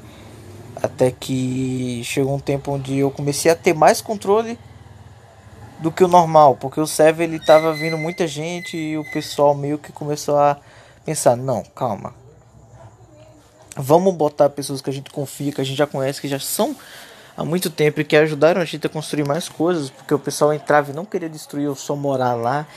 Até 0.82 1.12
que 1.12 2.02
chegou 2.04 2.34
um 2.34 2.40
tempo 2.40 2.72
onde 2.72 2.98
eu 2.98 3.12
comecei 3.12 3.52
a 3.52 3.56
ter 3.56 3.76
mais 3.76 4.02
controle 4.02 4.58
do 5.80 5.92
que 5.92 6.04
o 6.04 6.08
normal, 6.08 6.58
porque 6.58 6.80
o 6.80 6.88
server 6.88 7.28
ele 7.28 7.40
tava 7.40 7.74
vindo 7.74 7.98
muita 7.98 8.28
gente 8.28 8.76
e 8.76 8.98
o 8.98 9.12
pessoal 9.12 9.56
meio 9.56 9.78
que 9.78 9.94
começou 9.94 10.38
a 10.38 10.58
pensar, 11.06 11.38
não, 11.38 11.64
calma, 11.64 12.14
Vamos 13.82 14.14
botar 14.14 14.50
pessoas 14.50 14.82
que 14.82 14.90
a 14.90 14.94
gente 14.94 15.10
confia, 15.10 15.54
que 15.54 15.62
a 15.62 15.64
gente 15.64 15.78
já 15.78 15.88
conhece, 15.88 16.20
que 16.20 16.28
já 16.28 16.38
são 16.38 16.76
há 17.38 17.46
muito 17.46 17.70
tempo 17.70 18.02
e 18.02 18.04
que 18.04 18.18
ajudaram 18.18 18.60
a 18.60 18.66
gente 18.66 18.86
a 18.86 18.90
construir 18.90 19.26
mais 19.26 19.48
coisas, 19.48 19.90
porque 19.90 20.14
o 20.14 20.20
pessoal 20.20 20.52
entrava 20.54 20.92
e 20.92 20.94
não 20.94 21.06
queria 21.06 21.30
destruir 21.30 21.70
ou 21.70 21.76
só 21.76 21.96
morar 21.96 22.34
lá. 22.34 22.68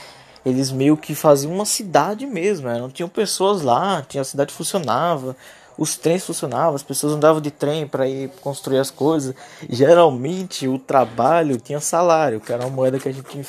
Eles 0.45 0.71
meio 0.71 0.97
que 0.97 1.15
faziam 1.15 1.53
uma 1.53 1.65
cidade 1.65 2.25
mesmo, 2.25 2.67
né? 2.67 2.77
não 2.77 2.89
tinham 2.89 3.07
pessoas 3.07 3.61
lá, 3.61 4.01
tinha 4.01 4.21
a 4.21 4.25
cidade 4.25 4.53
funcionava, 4.53 5.35
os 5.77 5.95
trens 5.95 6.25
funcionavam, 6.25 6.75
as 6.75 6.83
pessoas 6.83 7.13
andavam 7.13 7.41
de 7.41 7.49
trem 7.49 7.87
para 7.87 8.07
ir 8.07 8.29
construir 8.41 8.79
as 8.79 8.91
coisas. 8.91 9.33
Geralmente 9.69 10.67
o 10.67 10.77
trabalho 10.77 11.57
tinha 11.57 11.79
salário, 11.79 12.41
que 12.41 12.51
era 12.51 12.63
uma 12.65 12.69
moeda 12.69 12.99
que 12.99 13.07
a 13.07 13.11
gente 13.11 13.27
tinha 13.29 13.43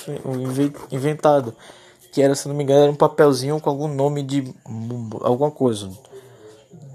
inventado, 0.92 1.54
que 2.12 2.22
era, 2.22 2.34
se 2.34 2.46
não 2.46 2.54
me 2.54 2.62
engano, 2.62 2.82
era 2.84 2.92
um 2.92 2.96
papelzinho 2.96 3.60
com 3.60 3.68
algum 3.68 3.88
nome 3.88 4.22
de 4.22 4.54
alguma 5.22 5.50
coisa 5.50 5.90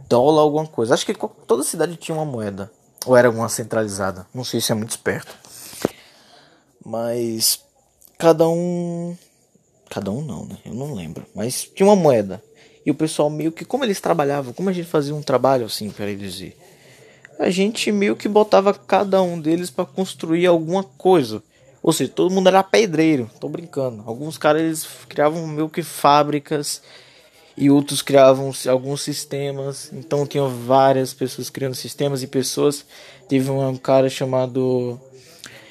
dólar 0.09 0.41
alguma 0.41 0.65
coisa. 0.65 0.95
Acho 0.95 1.05
que 1.05 1.13
toda 1.45 1.63
cidade 1.63 1.95
tinha 1.95 2.17
uma 2.17 2.25
moeda. 2.25 2.71
Ou 3.05 3.15
era 3.15 3.29
uma 3.29 3.47
centralizada. 3.47 4.25
Não 4.33 4.43
sei 4.43 4.59
se 4.59 4.71
é 4.71 4.75
muito 4.75 4.89
esperto. 4.89 5.33
Mas 6.83 7.63
cada 8.17 8.49
um. 8.49 9.15
Cada 9.89 10.11
um 10.11 10.21
não, 10.21 10.45
né? 10.45 10.57
Eu 10.65 10.73
não 10.73 10.93
lembro. 10.93 11.25
Mas 11.33 11.63
tinha 11.73 11.87
uma 11.87 11.95
moeda. 11.95 12.43
E 12.85 12.91
o 12.91 12.95
pessoal 12.95 13.29
meio 13.29 13.51
que. 13.51 13.65
Como 13.65 13.83
eles 13.83 13.99
trabalhavam, 13.99 14.53
como 14.53 14.69
a 14.69 14.73
gente 14.73 14.87
fazia 14.87 15.15
um 15.15 15.21
trabalho 15.21 15.65
assim, 15.65 15.89
para 15.89 16.13
dizer. 16.15 16.57
A 17.39 17.49
gente 17.49 17.91
meio 17.91 18.15
que 18.15 18.27
botava 18.27 18.73
cada 18.73 19.21
um 19.21 19.39
deles 19.39 19.69
para 19.69 19.85
construir 19.85 20.45
alguma 20.45 20.83
coisa. 20.83 21.41
Ou 21.81 21.93
seja, 21.93 22.11
todo 22.13 22.33
mundo 22.33 22.47
era 22.47 22.61
pedreiro. 22.61 23.29
Tô 23.39 23.47
brincando. 23.47 24.03
Alguns 24.05 24.37
caras 24.37 24.61
eles 24.61 24.87
criavam 25.07 25.47
meio 25.47 25.69
que 25.69 25.81
fábricas 25.81 26.81
e 27.55 27.69
outros 27.69 28.01
criavam 28.01 28.51
alguns 28.67 29.01
sistemas. 29.01 29.89
Então 29.93 30.25
tinham 30.25 30.49
várias 30.49 31.13
pessoas 31.13 31.49
criando 31.49 31.75
sistemas 31.75 32.21
e 32.21 32.27
pessoas. 32.27 32.85
Teve 33.27 33.49
um 33.49 33.77
cara 33.77 34.09
chamado 34.09 34.99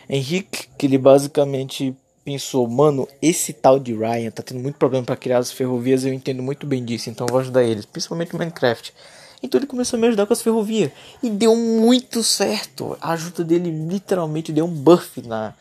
Henrique 0.09 0.69
que 0.79 0.87
ele 0.87 0.99
basicamente 0.99 1.95
pensou, 2.29 2.69
mano, 2.69 3.09
esse 3.23 3.55
tal 3.55 3.79
de 3.79 3.95
Ryan 3.95 4.31
tá 4.31 4.43
tendo 4.43 4.61
muito 4.61 4.77
problema 4.77 5.07
para 5.07 5.17
criar 5.17 5.39
as 5.39 5.51
ferrovias, 5.51 6.05
eu 6.05 6.13
entendo 6.13 6.43
muito 6.43 6.67
bem 6.67 6.85
disso, 6.85 7.09
então 7.09 7.27
vou 7.27 7.39
ajudar 7.39 7.63
eles, 7.63 7.87
principalmente 7.87 8.37
Minecraft. 8.37 8.93
Então 9.43 9.59
ele 9.59 9.67
começou 9.67 9.97
a 9.97 10.01
me 10.01 10.09
ajudar 10.09 10.27
com 10.27 10.35
as 10.35 10.43
ferrovias 10.43 10.93
e 11.23 11.31
deu 11.31 11.57
muito 11.57 12.23
certo. 12.23 12.99
A 13.01 13.13
ajuda 13.13 13.43
dele 13.43 13.71
literalmente 13.71 14.53
deu 14.53 14.67
um 14.67 14.71
buff 14.71 15.23
na 15.23 15.55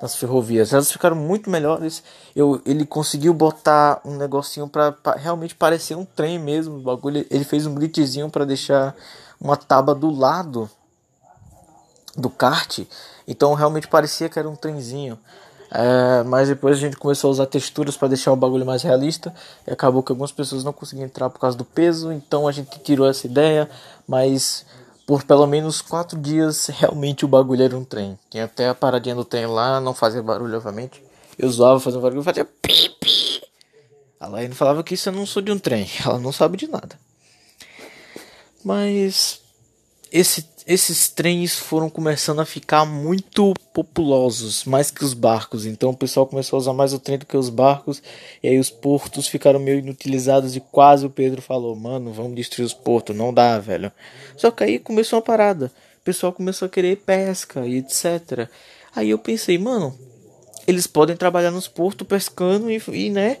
nas 0.00 0.14
ferrovias. 0.14 0.72
Elas 0.72 0.92
ficaram 0.92 1.16
muito 1.16 1.50
melhores. 1.50 2.02
Eu, 2.36 2.60
ele 2.64 2.84
conseguiu 2.84 3.32
botar 3.32 4.00
um 4.04 4.16
negocinho 4.16 4.68
para 4.68 4.94
realmente 5.16 5.54
parecer 5.54 5.96
um 5.96 6.04
trem 6.04 6.38
mesmo. 6.38 6.76
O 6.76 6.80
bagulho. 6.80 7.26
Ele 7.30 7.44
fez 7.44 7.66
um 7.66 7.74
glitchzinho 7.74 8.28
para 8.28 8.44
deixar 8.44 8.94
uma 9.40 9.56
tábua 9.56 9.94
do 9.94 10.10
lado 10.10 10.70
do 12.16 12.28
kart. 12.28 12.80
Então 13.26 13.54
realmente 13.54 13.88
parecia 13.88 14.28
que 14.28 14.38
era 14.38 14.48
um 14.48 14.54
trenzinho. 14.54 15.18
É, 15.76 16.22
mas 16.22 16.48
depois 16.48 16.76
a 16.76 16.80
gente 16.80 16.96
começou 16.96 17.28
a 17.28 17.32
usar 17.32 17.46
texturas 17.46 17.96
para 17.96 18.06
deixar 18.06 18.32
o 18.32 18.36
bagulho 18.36 18.64
mais 18.64 18.84
realista. 18.84 19.34
E 19.66 19.72
acabou 19.72 20.04
que 20.04 20.12
algumas 20.12 20.30
pessoas 20.30 20.62
não 20.62 20.72
conseguiam 20.72 21.04
entrar 21.04 21.28
por 21.28 21.40
causa 21.40 21.56
do 21.56 21.64
peso. 21.64 22.12
Então 22.12 22.46
a 22.46 22.52
gente 22.52 22.78
tirou 22.78 23.08
essa 23.08 23.26
ideia. 23.26 23.68
Mas 24.06 24.64
por 25.04 25.24
pelo 25.24 25.46
menos 25.46 25.82
quatro 25.82 26.18
dias 26.18 26.66
realmente 26.72 27.24
o 27.24 27.28
bagulho 27.28 27.64
era 27.64 27.76
um 27.76 27.84
trem. 27.84 28.16
Tinha 28.30 28.44
até 28.44 28.68
a 28.68 28.74
paradinha 28.74 29.16
do 29.16 29.24
trem 29.24 29.46
lá, 29.46 29.80
não 29.80 29.92
fazia 29.92 30.22
barulho, 30.22 30.56
obviamente. 30.56 31.02
Eu 31.36 31.50
zoava 31.50 31.80
fazendo 31.80 32.02
barulho, 32.02 32.22
fazia 32.22 32.44
pipi. 32.44 33.42
A 34.20 34.28
Laine 34.28 34.54
falava 34.54 34.82
que 34.84 34.94
isso 34.94 35.08
eu 35.08 35.12
não 35.12 35.26
sou 35.26 35.42
de 35.42 35.50
um 35.50 35.58
trem, 35.58 35.90
ela 36.06 36.18
não 36.18 36.30
sabe 36.30 36.56
de 36.56 36.68
nada. 36.68 36.98
Mas 38.64 39.42
esse 40.14 40.54
esses 40.66 41.10
trens 41.10 41.58
foram 41.58 41.90
começando 41.90 42.40
a 42.40 42.46
ficar 42.46 42.86
muito 42.86 43.52
populosos, 43.72 44.64
mais 44.64 44.90
que 44.90 45.04
os 45.04 45.12
barcos. 45.12 45.66
Então 45.66 45.90
o 45.90 45.96
pessoal 45.96 46.26
começou 46.26 46.56
a 46.56 46.60
usar 46.60 46.72
mais 46.72 46.94
o 46.94 46.98
trem 46.98 47.18
do 47.18 47.26
que 47.26 47.36
os 47.36 47.50
barcos. 47.50 48.02
E 48.42 48.48
aí 48.48 48.58
os 48.58 48.70
portos 48.70 49.28
ficaram 49.28 49.60
meio 49.60 49.80
inutilizados 49.80 50.56
e 50.56 50.60
quase 50.60 51.04
o 51.04 51.10
Pedro 51.10 51.42
falou: 51.42 51.76
Mano, 51.76 52.12
vamos 52.12 52.34
destruir 52.34 52.64
os 52.64 52.72
portos. 52.72 53.14
Não 53.14 53.32
dá, 53.32 53.58
velho. 53.58 53.92
Só 54.36 54.50
que 54.50 54.64
aí 54.64 54.78
começou 54.78 55.18
uma 55.18 55.24
parada. 55.24 55.70
O 56.00 56.04
pessoal 56.04 56.32
começou 56.32 56.64
a 56.64 56.70
querer 56.70 56.96
pesca 56.96 57.66
e 57.66 57.76
etc. 57.76 58.48
Aí 58.96 59.10
eu 59.10 59.18
pensei, 59.18 59.58
mano, 59.58 59.98
eles 60.66 60.86
podem 60.86 61.16
trabalhar 61.16 61.50
nos 61.50 61.68
portos 61.68 62.06
pescando 62.06 62.70
e, 62.70 62.80
e 62.92 63.10
né, 63.10 63.38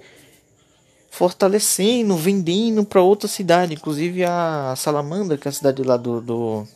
fortalecendo, 1.14 2.16
vendendo 2.16 2.84
para 2.84 3.00
outra 3.00 3.28
cidade, 3.28 3.74
inclusive 3.74 4.24
a 4.24 4.74
Salamandra, 4.76 5.38
que 5.38 5.46
é 5.46 5.50
a 5.50 5.52
cidade 5.52 5.80
lá 5.80 5.96
do, 5.96 6.20
do 6.20 6.66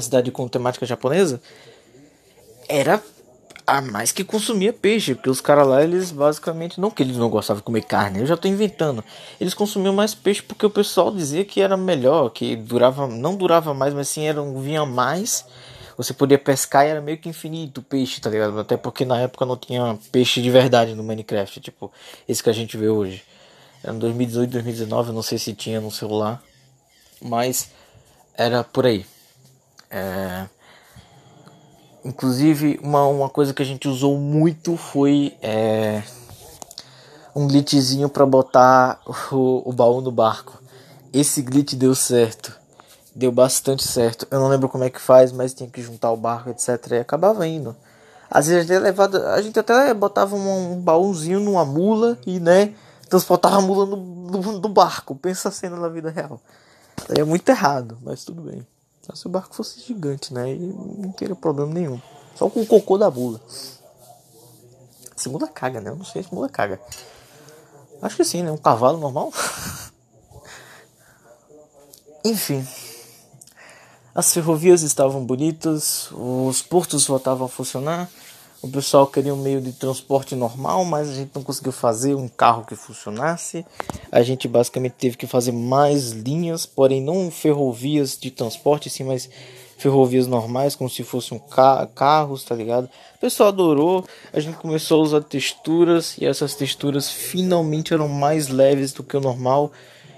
cidade 0.00 0.30
com 0.30 0.48
temática 0.48 0.86
japonesa, 0.86 1.38
era 2.66 3.02
a 3.66 3.82
mais 3.82 4.12
que 4.12 4.24
consumia 4.24 4.72
peixe, 4.72 5.14
porque 5.14 5.28
os 5.28 5.42
caras 5.42 5.66
lá, 5.66 5.82
eles 5.82 6.10
basicamente, 6.10 6.80
não 6.80 6.90
que 6.90 7.02
eles 7.02 7.18
não 7.18 7.28
gostavam 7.28 7.58
de 7.60 7.64
comer 7.64 7.82
carne, 7.84 8.20
eu 8.20 8.26
já 8.26 8.34
tô 8.36 8.48
inventando. 8.48 9.04
Eles 9.38 9.52
consumiam 9.52 9.92
mais 9.92 10.14
peixe 10.14 10.40
porque 10.40 10.64
o 10.64 10.70
pessoal 10.70 11.10
dizia 11.10 11.44
que 11.44 11.60
era 11.60 11.76
melhor, 11.76 12.30
que 12.30 12.56
durava, 12.56 13.06
não 13.06 13.36
durava 13.36 13.74
mais, 13.74 13.92
mas 13.92 14.08
sim 14.08 14.24
era 14.24 14.40
vinha 14.42 14.86
mais. 14.86 15.44
Você 15.96 16.12
podia 16.12 16.38
pescar 16.38 16.86
e 16.86 16.90
era 16.90 17.00
meio 17.00 17.16
que 17.16 17.28
infinito 17.28 17.80
o 17.80 17.82
peixe, 17.82 18.20
tá 18.20 18.28
ligado? 18.28 18.58
Até 18.60 18.76
porque 18.76 19.04
na 19.04 19.20
época 19.20 19.46
não 19.46 19.56
tinha 19.56 19.98
peixe 20.12 20.42
de 20.42 20.50
verdade 20.50 20.94
no 20.94 21.02
Minecraft, 21.02 21.60
tipo 21.60 21.90
esse 22.28 22.42
que 22.42 22.50
a 22.50 22.52
gente 22.52 22.76
vê 22.76 22.88
hoje. 22.88 23.24
Era 23.82 23.94
em 23.94 23.98
2018, 23.98 24.50
2019, 24.50 25.12
não 25.12 25.22
sei 25.22 25.38
se 25.38 25.54
tinha 25.54 25.80
no 25.80 25.90
celular, 25.90 26.42
mas 27.20 27.70
era 28.34 28.62
por 28.62 28.84
aí. 28.84 29.06
É... 29.90 30.46
Inclusive, 32.04 32.78
uma, 32.82 33.06
uma 33.06 33.28
coisa 33.28 33.54
que 33.54 33.62
a 33.62 33.66
gente 33.66 33.88
usou 33.88 34.18
muito 34.18 34.76
foi 34.76 35.36
é... 35.40 36.02
um 37.34 37.46
glitchzinho 37.46 38.08
para 38.08 38.26
botar 38.26 39.00
o, 39.32 39.70
o 39.70 39.72
baú 39.72 40.00
no 40.00 40.12
barco. 40.12 40.62
Esse 41.12 41.40
glitch 41.40 41.74
deu 41.74 41.94
certo. 41.94 42.65
Deu 43.16 43.32
bastante 43.32 43.82
certo. 43.82 44.28
Eu 44.30 44.38
não 44.38 44.48
lembro 44.48 44.68
como 44.68 44.84
é 44.84 44.90
que 44.90 45.00
faz, 45.00 45.32
mas 45.32 45.54
tinha 45.54 45.70
que 45.70 45.80
juntar 45.80 46.12
o 46.12 46.18
barco, 46.18 46.50
etc. 46.50 46.68
E 46.90 46.96
acabava 46.96 47.48
indo. 47.48 47.74
Às 48.30 48.46
vezes 48.46 48.70
a 48.70 48.92
gente, 48.92 49.00
a 49.00 49.40
gente 49.40 49.58
até 49.58 49.94
botava 49.94 50.36
um, 50.36 50.72
um 50.72 50.80
baúzinho 50.82 51.40
numa 51.40 51.64
mula 51.64 52.18
e, 52.26 52.38
né, 52.38 52.74
transportava 53.08 53.56
a 53.56 53.62
mula 53.62 53.86
no, 53.86 53.96
no, 53.96 54.60
no 54.60 54.68
barco. 54.68 55.14
Pensa 55.14 55.48
a 55.48 55.50
cena 55.50 55.78
na 55.78 55.88
vida 55.88 56.10
real. 56.10 56.38
É 57.08 57.24
muito 57.24 57.48
errado, 57.48 57.96
mas 58.02 58.22
tudo 58.22 58.42
bem. 58.42 58.66
Só 59.00 59.14
se 59.14 59.26
o 59.26 59.30
barco 59.30 59.54
fosse 59.54 59.80
gigante, 59.80 60.34
né? 60.34 60.52
E 60.52 60.58
não 60.58 61.10
teria 61.10 61.34
problema 61.34 61.72
nenhum. 61.72 61.98
Só 62.34 62.50
com 62.50 62.60
o 62.60 62.66
cocô 62.66 62.98
da 62.98 63.10
mula. 63.10 63.40
Se 65.16 65.30
mula 65.30 65.48
caga, 65.48 65.80
né? 65.80 65.88
Eu 65.88 65.96
não 65.96 66.04
sei 66.04 66.22
se 66.22 66.34
mula 66.34 66.50
caga. 66.50 66.78
Acho 68.02 68.16
que 68.16 68.24
sim, 68.24 68.42
né? 68.42 68.52
Um 68.52 68.58
cavalo 68.58 68.98
normal. 68.98 69.32
Enfim. 72.22 72.62
As 74.16 74.32
ferrovias 74.32 74.80
estavam 74.80 75.22
bonitas, 75.22 76.08
os 76.10 76.62
portos 76.62 77.06
voltavam 77.06 77.44
a 77.44 77.50
funcionar. 77.50 78.08
O 78.62 78.68
pessoal 78.68 79.06
queria 79.06 79.34
um 79.34 79.42
meio 79.42 79.60
de 79.60 79.72
transporte 79.72 80.34
normal, 80.34 80.86
mas 80.86 81.10
a 81.10 81.12
gente 81.12 81.32
não 81.34 81.42
conseguiu 81.42 81.70
fazer 81.70 82.14
um 82.14 82.26
carro 82.26 82.64
que 82.64 82.74
funcionasse. 82.74 83.62
A 84.10 84.22
gente 84.22 84.48
basicamente 84.48 84.94
teve 84.94 85.18
que 85.18 85.26
fazer 85.26 85.52
mais 85.52 86.12
linhas, 86.12 86.64
porém 86.64 87.02
não 87.02 87.30
ferrovias 87.30 88.16
de 88.18 88.30
transporte, 88.30 88.88
sim, 88.88 89.04
mas 89.04 89.28
ferrovias 89.76 90.26
normais, 90.26 90.74
como 90.74 90.88
se 90.88 91.02
fossem 91.02 91.38
ca 91.50 91.86
carros, 91.94 92.42
tá 92.42 92.54
ligado? 92.54 92.88
O 93.16 93.18
pessoal 93.20 93.50
adorou, 93.50 94.02
a 94.32 94.40
gente 94.40 94.56
começou 94.56 95.00
a 95.00 95.04
usar 95.04 95.20
texturas 95.24 96.16
e 96.16 96.24
essas 96.24 96.54
texturas 96.54 97.10
finalmente 97.10 97.92
eram 97.92 98.08
mais 98.08 98.48
leves 98.48 98.94
do 98.94 99.02
que 99.02 99.14
o 99.14 99.20
normal 99.20 99.70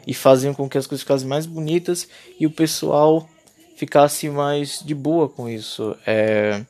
e 0.07 0.14
faziam 0.14 0.55
com 0.55 0.69
que 0.69 0.78
as 0.78 0.87
coisas 0.87 1.02
ficassem 1.02 1.26
mais 1.26 1.47
bonitas 1.47 2.07
e 2.38 2.47
o 2.47 2.50
pessoal 2.50 3.28
ficasse 3.78 4.28
mais 4.28 4.82
de 4.85 4.94
boa 4.94 5.28
com 5.28 5.49
isso. 5.49 5.97
É... 6.06 6.62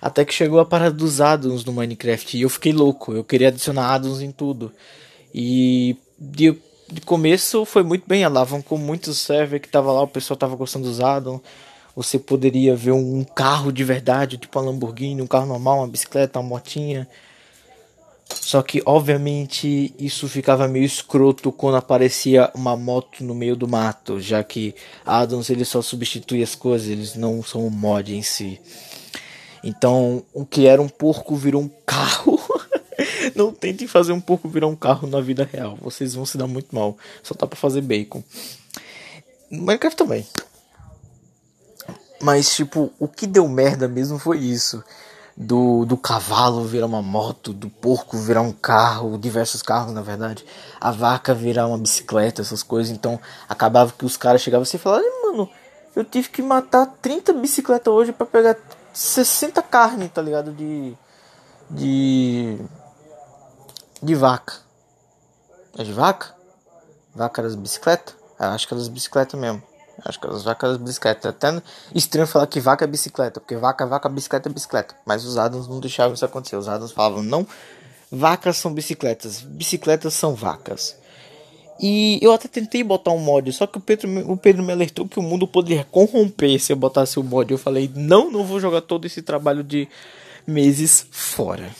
Até 0.00 0.24
que 0.24 0.32
chegou 0.32 0.60
a 0.60 0.64
parada 0.64 0.94
dos 0.94 1.20
addons 1.20 1.64
no 1.64 1.72
Minecraft 1.72 2.36
e 2.36 2.42
eu 2.42 2.48
fiquei 2.48 2.72
louco, 2.72 3.12
eu 3.12 3.24
queria 3.24 3.48
adicionar 3.48 3.94
addons 3.94 4.20
em 4.20 4.30
tudo. 4.30 4.72
E 5.34 5.96
de, 6.18 6.56
de 6.90 7.00
começo 7.00 7.64
foi 7.64 7.82
muito 7.82 8.04
bem, 8.06 8.24
alavancou 8.24 8.78
muito 8.78 9.10
o 9.10 9.14
server 9.14 9.60
que 9.60 9.68
tava 9.68 9.92
lá, 9.92 10.02
o 10.02 10.08
pessoal 10.08 10.36
tava 10.36 10.56
gostando 10.56 10.88
dos 10.88 11.00
addons 11.00 11.40
você 11.98 12.16
poderia 12.16 12.76
ver 12.76 12.92
um 12.92 13.24
carro 13.24 13.72
de 13.72 13.82
verdade, 13.82 14.38
tipo 14.38 14.56
uma 14.56 14.70
Lamborghini, 14.70 15.20
um 15.20 15.26
carro 15.26 15.46
normal, 15.46 15.78
uma 15.78 15.88
bicicleta, 15.88 16.38
uma 16.38 16.48
motinha. 16.48 17.08
Só 18.48 18.62
que, 18.62 18.82
obviamente, 18.86 19.94
isso 19.98 20.26
ficava 20.26 20.66
meio 20.66 20.86
escroto 20.86 21.52
quando 21.52 21.76
aparecia 21.76 22.50
uma 22.54 22.74
moto 22.74 23.22
no 23.22 23.34
meio 23.34 23.54
do 23.54 23.68
mato, 23.68 24.18
já 24.22 24.42
que 24.42 24.74
Adams 25.04 25.50
ele 25.50 25.66
só 25.66 25.82
substitui 25.82 26.42
as 26.42 26.54
coisas, 26.54 26.88
eles 26.88 27.14
não 27.14 27.42
são 27.42 27.66
um 27.66 27.68
mod 27.68 28.16
em 28.16 28.22
si. 28.22 28.58
Então, 29.62 30.24
o 30.32 30.46
que 30.46 30.66
era 30.66 30.80
um 30.80 30.88
porco 30.88 31.36
virou 31.36 31.60
um 31.60 31.70
carro. 31.84 32.40
não 33.36 33.52
tentem 33.52 33.86
fazer 33.86 34.12
um 34.12 34.20
porco 34.20 34.48
virar 34.48 34.66
um 34.66 34.74
carro 34.74 35.06
na 35.06 35.20
vida 35.20 35.46
real, 35.52 35.76
vocês 35.82 36.14
vão 36.14 36.24
se 36.24 36.38
dar 36.38 36.46
muito 36.46 36.74
mal. 36.74 36.96
Só 37.22 37.34
tá 37.34 37.46
para 37.46 37.54
fazer 37.54 37.82
bacon. 37.82 38.24
Minecraft 39.50 39.94
também. 39.94 40.26
Mas, 42.18 42.56
tipo, 42.56 42.90
o 42.98 43.06
que 43.06 43.26
deu 43.26 43.46
merda 43.46 43.86
mesmo 43.86 44.18
foi 44.18 44.38
isso. 44.38 44.82
Do, 45.40 45.84
do 45.84 45.96
cavalo 45.96 46.64
virar 46.64 46.86
uma 46.86 47.00
moto, 47.00 47.52
do 47.52 47.70
porco 47.70 48.18
virar 48.18 48.42
um 48.42 48.50
carro, 48.50 49.16
diversos 49.16 49.62
carros 49.62 49.92
na 49.92 50.02
verdade, 50.02 50.44
a 50.80 50.90
vaca 50.90 51.32
virar 51.32 51.68
uma 51.68 51.78
bicicleta, 51.78 52.42
essas 52.42 52.64
coisas. 52.64 52.92
Então 52.92 53.20
acabava 53.48 53.92
que 53.96 54.04
os 54.04 54.16
caras 54.16 54.42
chegavam 54.42 54.64
assim 54.64 54.78
e 54.78 54.80
falavam: 54.80 55.04
mano, 55.22 55.48
eu 55.94 56.04
tive 56.04 56.28
que 56.28 56.42
matar 56.42 56.86
30 57.00 57.32
bicicletas 57.34 57.92
hoje 57.92 58.10
para 58.10 58.26
pegar 58.26 58.56
60 58.92 59.62
carne, 59.62 60.08
tá 60.08 60.20
ligado? 60.20 60.52
De. 60.52 60.96
De. 61.70 62.58
De 64.02 64.14
vaca. 64.16 64.54
É 65.76 65.84
de 65.84 65.92
vaca? 65.92 66.34
Vaca 67.14 67.42
das 67.42 67.54
bicicletas? 67.54 68.16
Ah, 68.38 68.54
acho 68.54 68.66
que 68.66 68.74
é 68.74 68.76
das 68.76 68.88
bicicletas 68.88 69.38
mesmo. 69.38 69.62
Acho 70.04 70.20
que 70.20 70.26
as 70.26 70.44
vacas 70.44 70.76
bicicletas. 70.76 71.24
É 71.24 71.28
até 71.28 71.62
estranho 71.94 72.26
falar 72.26 72.46
que 72.46 72.60
vaca 72.60 72.84
é 72.84 72.88
bicicleta, 72.88 73.40
porque 73.40 73.56
vaca, 73.56 73.86
vaca, 73.86 74.08
bicicleta 74.08 74.48
é 74.48 74.52
bicicleta. 74.52 74.94
Mas 75.04 75.24
os 75.24 75.36
Adams 75.36 75.68
não 75.68 75.80
deixavam 75.80 76.14
isso 76.14 76.24
acontecer. 76.24 76.56
Os 76.56 76.68
Adams 76.68 76.92
falavam, 76.92 77.22
não, 77.22 77.46
vacas 78.10 78.56
são 78.56 78.72
bicicletas, 78.72 79.40
bicicletas 79.40 80.14
são 80.14 80.34
vacas. 80.34 80.96
E 81.80 82.18
eu 82.20 82.32
até 82.32 82.48
tentei 82.48 82.82
botar 82.82 83.12
um 83.12 83.18
mod, 83.18 83.52
só 83.52 83.64
que 83.64 83.78
o 83.78 83.80
Pedro, 83.80 84.32
o 84.32 84.36
Pedro 84.36 84.64
me 84.64 84.72
alertou 84.72 85.06
que 85.06 85.20
o 85.20 85.22
mundo 85.22 85.46
poderia 85.46 85.84
corromper 85.84 86.58
se 86.58 86.72
eu 86.72 86.76
botasse 86.76 87.20
o 87.20 87.22
mod. 87.22 87.50
Eu 87.50 87.58
falei, 87.58 87.90
não, 87.94 88.30
não 88.30 88.44
vou 88.44 88.58
jogar 88.58 88.80
todo 88.80 89.04
esse 89.04 89.22
trabalho 89.22 89.62
de 89.62 89.88
meses 90.44 91.06
fora. 91.10 91.70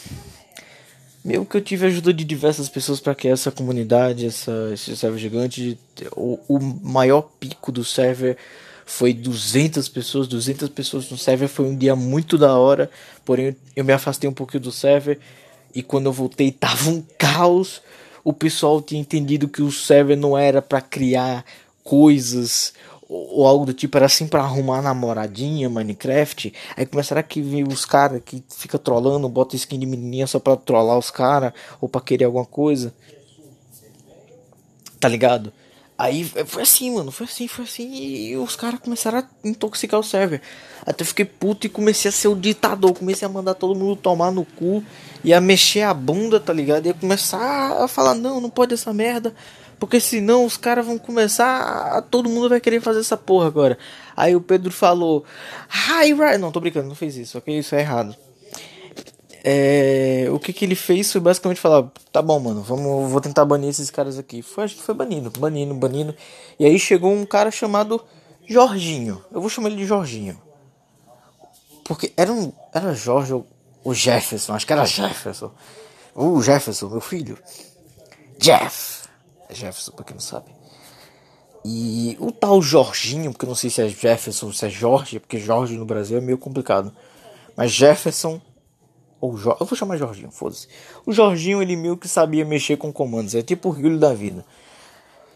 Meio 1.28 1.44
que 1.44 1.58
eu 1.58 1.60
tive 1.60 1.84
a 1.84 1.88
ajuda 1.88 2.10
de 2.10 2.24
diversas 2.24 2.70
pessoas 2.70 3.00
para 3.00 3.14
criar 3.14 3.34
essa 3.34 3.50
comunidade, 3.50 4.24
essa, 4.24 4.70
esse 4.72 4.96
server 4.96 5.20
gigante. 5.20 5.78
O, 6.16 6.40
o 6.48 6.58
maior 6.58 7.20
pico 7.38 7.70
do 7.70 7.84
server 7.84 8.38
foi 8.86 9.12
200 9.12 9.86
pessoas, 9.90 10.26
200 10.26 10.70
pessoas 10.70 11.10
no 11.10 11.18
server. 11.18 11.46
Foi 11.46 11.66
um 11.66 11.76
dia 11.76 11.94
muito 11.94 12.38
da 12.38 12.56
hora, 12.56 12.90
porém 13.26 13.54
eu 13.76 13.84
me 13.84 13.92
afastei 13.92 14.30
um 14.30 14.32
pouquinho 14.32 14.62
do 14.62 14.72
server 14.72 15.18
e 15.74 15.82
quando 15.82 16.06
eu 16.06 16.14
voltei 16.14 16.48
tava 16.58 16.88
um 16.88 17.04
caos. 17.18 17.82
O 18.24 18.32
pessoal 18.32 18.80
tinha 18.80 18.98
entendido 18.98 19.48
que 19.48 19.60
o 19.60 19.70
server 19.70 20.16
não 20.16 20.36
era 20.36 20.62
para 20.62 20.80
criar 20.80 21.44
coisas 21.84 22.72
ou 23.08 23.46
algo 23.46 23.64
do 23.64 23.72
tipo, 23.72 23.96
era 23.96 24.06
assim 24.06 24.26
pra 24.26 24.42
arrumar 24.42 24.82
namoradinha, 24.82 25.70
Minecraft. 25.70 26.52
Aí 26.76 26.84
começaram 26.84 27.20
a 27.20 27.22
que 27.22 27.40
vir 27.40 27.66
os 27.66 27.84
caras 27.86 28.20
que 28.24 28.44
fica 28.50 28.78
trollando, 28.78 29.28
bota 29.28 29.56
skin 29.56 29.78
de 29.78 29.86
menininha 29.86 30.26
só 30.26 30.38
pra 30.38 30.56
trollar 30.56 30.98
os 30.98 31.10
caras, 31.10 31.52
ou 31.80 31.88
pra 31.88 32.02
querer 32.02 32.26
alguma 32.26 32.44
coisa. 32.44 32.92
Tá 35.00 35.08
ligado? 35.08 35.52
Aí 35.96 36.22
foi 36.24 36.62
assim, 36.62 36.94
mano, 36.94 37.10
foi 37.10 37.26
assim, 37.26 37.48
foi 37.48 37.64
assim, 37.64 37.92
e 37.92 38.36
os 38.36 38.54
caras 38.54 38.78
começaram 38.78 39.18
a 39.18 39.24
intoxicar 39.42 39.98
o 39.98 40.02
server. 40.02 40.40
Até 40.86 41.04
fiquei 41.04 41.24
puto 41.24 41.66
e 41.66 41.70
comecei 41.70 42.08
a 42.08 42.12
ser 42.12 42.28
o 42.28 42.36
ditador, 42.36 42.94
comecei 42.94 43.26
a 43.26 43.28
mandar 43.28 43.54
todo 43.54 43.76
mundo 43.76 43.96
tomar 43.96 44.30
no 44.30 44.44
cu, 44.44 44.84
e 45.24 45.34
a 45.34 45.40
mexer 45.40 45.82
a 45.82 45.92
bunda, 45.92 46.38
tá 46.38 46.52
ligado? 46.52 46.86
Ia 46.86 46.94
começar 46.94 47.82
a 47.82 47.88
falar, 47.88 48.14
não, 48.14 48.40
não 48.40 48.48
pode 48.48 48.74
essa 48.74 48.92
merda, 48.92 49.34
porque 49.78 50.00
senão 50.00 50.44
os 50.44 50.56
caras 50.56 50.84
vão 50.84 50.98
começar. 50.98 52.02
todo 52.10 52.28
mundo 52.28 52.48
vai 52.48 52.60
querer 52.60 52.80
fazer 52.80 53.00
essa 53.00 53.16
porra 53.16 53.46
agora. 53.46 53.78
Aí 54.16 54.34
o 54.34 54.40
Pedro 54.40 54.72
falou. 54.72 55.24
Hi, 55.68 56.12
right. 56.12 56.38
Não, 56.38 56.50
tô 56.50 56.60
brincando, 56.60 56.88
não 56.88 56.94
fez 56.94 57.16
isso, 57.16 57.38
ok? 57.38 57.58
Isso 57.58 57.74
é 57.74 57.80
errado. 57.80 58.16
É, 59.44 60.26
o 60.30 60.38
que, 60.38 60.52
que 60.52 60.64
ele 60.64 60.74
fez 60.74 61.10
foi 61.12 61.20
basicamente 61.20 61.60
falar: 61.60 61.90
tá 62.12 62.20
bom, 62.20 62.38
mano, 62.40 62.62
vamos, 62.62 63.10
vou 63.10 63.20
tentar 63.20 63.44
banir 63.44 63.70
esses 63.70 63.90
caras 63.90 64.18
aqui. 64.18 64.42
Foi, 64.42 64.64
a 64.64 64.66
gente 64.66 64.82
foi 64.82 64.94
banindo, 64.94 65.30
banindo, 65.38 65.74
banindo. 65.74 66.14
E 66.58 66.64
aí 66.64 66.78
chegou 66.78 67.12
um 67.12 67.24
cara 67.24 67.50
chamado 67.50 68.02
Jorginho. 68.46 69.24
Eu 69.30 69.40
vou 69.40 69.48
chamar 69.48 69.68
ele 69.68 69.76
de 69.76 69.86
Jorginho. 69.86 70.40
Porque 71.84 72.12
era 72.16 72.32
um. 72.32 72.52
Era 72.74 72.92
Jorge 72.92 73.32
ou, 73.32 73.94
Jefferson, 73.94 74.54
acho 74.54 74.66
que 74.66 74.72
era 74.72 74.84
Jefferson. 74.84 75.52
O 76.14 76.42
Jefferson, 76.42 76.88
meu 76.88 77.00
filho. 77.00 77.38
Jeff. 78.38 78.97
É 79.48 79.54
Jefferson, 79.54 79.92
pra 79.92 80.04
quem 80.04 80.14
não 80.14 80.20
sabe. 80.20 80.46
E 81.64 82.16
o 82.20 82.30
tal 82.30 82.62
Jorginho, 82.62 83.32
porque 83.32 83.44
eu 83.44 83.48
não 83.48 83.54
sei 83.54 83.70
se 83.70 83.82
é 83.82 83.88
Jefferson 83.88 84.46
ou 84.46 84.52
se 84.52 84.66
é 84.66 84.70
Jorge, 84.70 85.18
porque 85.18 85.38
Jorge 85.38 85.76
no 85.76 85.84
Brasil 85.84 86.18
é 86.18 86.20
meio 86.20 86.38
complicado. 86.38 86.92
Mas 87.56 87.72
Jefferson, 87.72 88.40
ou 89.20 89.36
jo 89.36 89.56
eu 89.58 89.66
vou 89.66 89.76
chamar 89.76 89.96
Jorginho, 89.96 90.30
foda-se. 90.30 90.68
O 91.04 91.12
Jorginho, 91.12 91.60
ele 91.60 91.76
meio 91.76 91.96
que 91.96 92.08
sabia 92.08 92.44
mexer 92.44 92.76
com 92.76 92.92
comandos, 92.92 93.34
é 93.34 93.42
tipo 93.42 93.68
o 93.68 93.72
Rio 93.72 93.98
da 93.98 94.14
vida. 94.14 94.44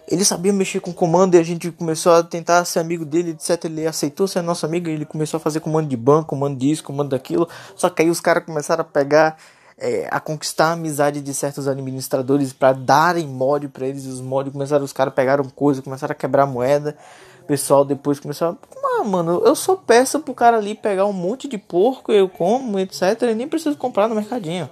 Ele 0.09 0.25
sabia 0.25 0.53
mexer 0.53 0.81
com 0.81 0.93
comando 0.93 1.35
e 1.37 1.39
a 1.39 1.43
gente 1.43 1.71
começou 1.71 2.13
a 2.13 2.23
tentar 2.23 2.65
ser 2.65 2.81
amigo 2.81 3.05
dele, 3.05 3.31
etc. 3.31 3.65
Ele 3.65 3.87
aceitou 3.87 4.27
ser 4.29 4.43
nosso 4.43 4.67
amigo 4.67 4.89
e 4.89 4.93
ele 4.93 5.05
começou 5.05 5.39
a 5.39 5.41
fazer 5.41 5.61
comando 5.61 5.89
de 5.89 5.97
banco, 5.97 6.29
comando 6.29 6.59
disso, 6.59 6.83
comando 6.83 7.11
daquilo. 7.11 7.49
Só 7.77 7.89
que 7.89 8.03
aí 8.03 8.11
os 8.11 8.21
caras 8.21 8.45
começaram 8.45 8.83
a 8.83 8.85
pegar 8.85 9.39
é, 9.83 10.07
a 10.13 10.21
conquistar 10.21 10.67
a 10.69 10.73
amizade 10.73 11.21
de 11.21 11.35
certos 11.35 11.67
administradores 11.67 12.53
para 12.53 12.73
darem 12.73 13.27
mod 13.27 13.67
para 13.67 13.85
eles. 13.85 14.07
Os 14.07 14.21
mods 14.21 14.53
começaram, 14.53 14.85
os 14.85 14.93
caras 14.93 15.13
pegaram 15.13 15.45
coisa, 15.45 15.83
começaram 15.83 16.13
a 16.13 16.15
quebrar 16.15 16.47
moeda. 16.47 16.97
O 17.43 17.45
pessoal 17.45 17.85
depois 17.85 18.21
começou 18.21 18.51
a. 18.51 18.57
Ah, 18.85 19.05
mano, 19.05 19.43
eu 19.45 19.57
só 19.57 19.75
peço 19.75 20.21
pro 20.21 20.33
cara 20.33 20.57
ali 20.57 20.77
pegar 20.77 21.05
um 21.07 21.13
monte 21.13 21.49
de 21.49 21.59
porco, 21.59 22.13
eu 22.13 22.29
como, 22.29 22.79
etc. 22.79 23.03
E 23.23 23.35
nem 23.35 23.49
preciso 23.49 23.77
comprar 23.77 24.07
no 24.09 24.15
mercadinho. 24.15 24.71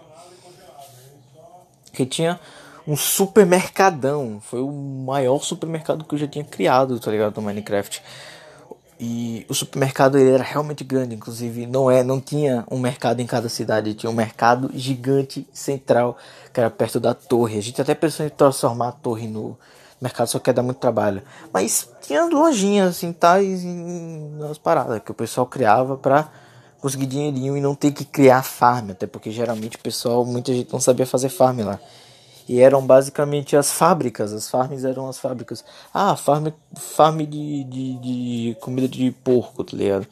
Que 1.93 2.07
tinha 2.07 2.39
um 2.87 2.97
supermercadão. 2.97 4.41
Foi 4.41 4.61
o 4.61 4.71
maior 4.71 5.43
supermercado 5.43 6.05
que 6.05 6.15
eu 6.15 6.19
já 6.21 6.29
tinha 6.29 6.45
criado, 6.45 7.01
tá 7.01 7.11
ligado? 7.11 7.35
No 7.35 7.43
Minecraft. 7.43 8.01
E 9.03 9.47
o 9.49 9.55
supermercado 9.55 10.19
ele 10.19 10.31
era 10.31 10.43
realmente 10.43 10.85
grande, 10.85 11.15
inclusive 11.15 11.67
não 11.67 11.91
é, 11.91 12.05
não 12.05 12.21
tinha 12.21 12.67
um 12.71 12.79
mercado 12.79 13.21
em 13.21 13.27
cada 13.27 13.49
cidade, 13.49 13.95
tinha 13.95 14.11
um 14.11 14.15
mercado 14.15 14.71
gigante 14.75 15.49
central 15.55 16.19
que 16.53 16.61
era 16.61 16.69
perto 16.69 17.01
da 17.01 17.15
torre. 17.15 17.57
A 17.57 17.63
gente 17.63 17.81
até 17.81 17.95
pensou 17.95 18.27
em 18.27 18.29
transformar 18.29 18.89
a 18.89 18.93
torre 18.93 19.27
no 19.27 19.57
mercado, 19.99 20.27
só 20.27 20.39
que 20.39 20.51
ia 20.51 20.55
dar 20.55 20.63
muito 20.63 20.77
trabalho. 20.77 21.23
Mas 21.51 21.89
tinha 22.03 22.27
lojinhas 22.27 22.91
assim, 22.91 23.11
tais 23.11 23.65
nas 24.39 24.59
paradas 24.59 25.01
que 25.03 25.11
o 25.11 25.15
pessoal 25.15 25.47
criava 25.47 25.97
para 25.97 26.29
conseguir 26.79 27.07
dinheirinho 27.07 27.57
e 27.57 27.61
não 27.61 27.75
ter 27.75 27.93
que 27.93 28.05
criar 28.05 28.43
farm, 28.43 28.91
até 28.91 29.07
porque 29.07 29.31
geralmente 29.31 29.79
o 29.79 29.81
pessoal, 29.81 30.27
muita 30.27 30.53
gente 30.53 30.71
não 30.71 30.81
sabia 30.81 31.07
fazer 31.07 31.31
farm 31.31 31.61
lá. 31.61 31.81
E 32.51 32.59
eram 32.59 32.85
basicamente 32.85 33.57
as 33.57 33.71
fábricas, 33.71 34.33
as 34.33 34.51
farms 34.51 34.85
eram 34.85 35.09
as 35.09 35.21
fábricas. 35.21 35.65
Ah, 35.95 36.17
farm, 36.17 36.49
farm 36.75 37.19
de, 37.19 37.63
de, 37.63 37.95
de 38.01 38.57
comida 38.61 38.89
de 38.89 39.13
porco, 39.13 39.63
tá 39.63 39.77
ligado? 39.77 40.05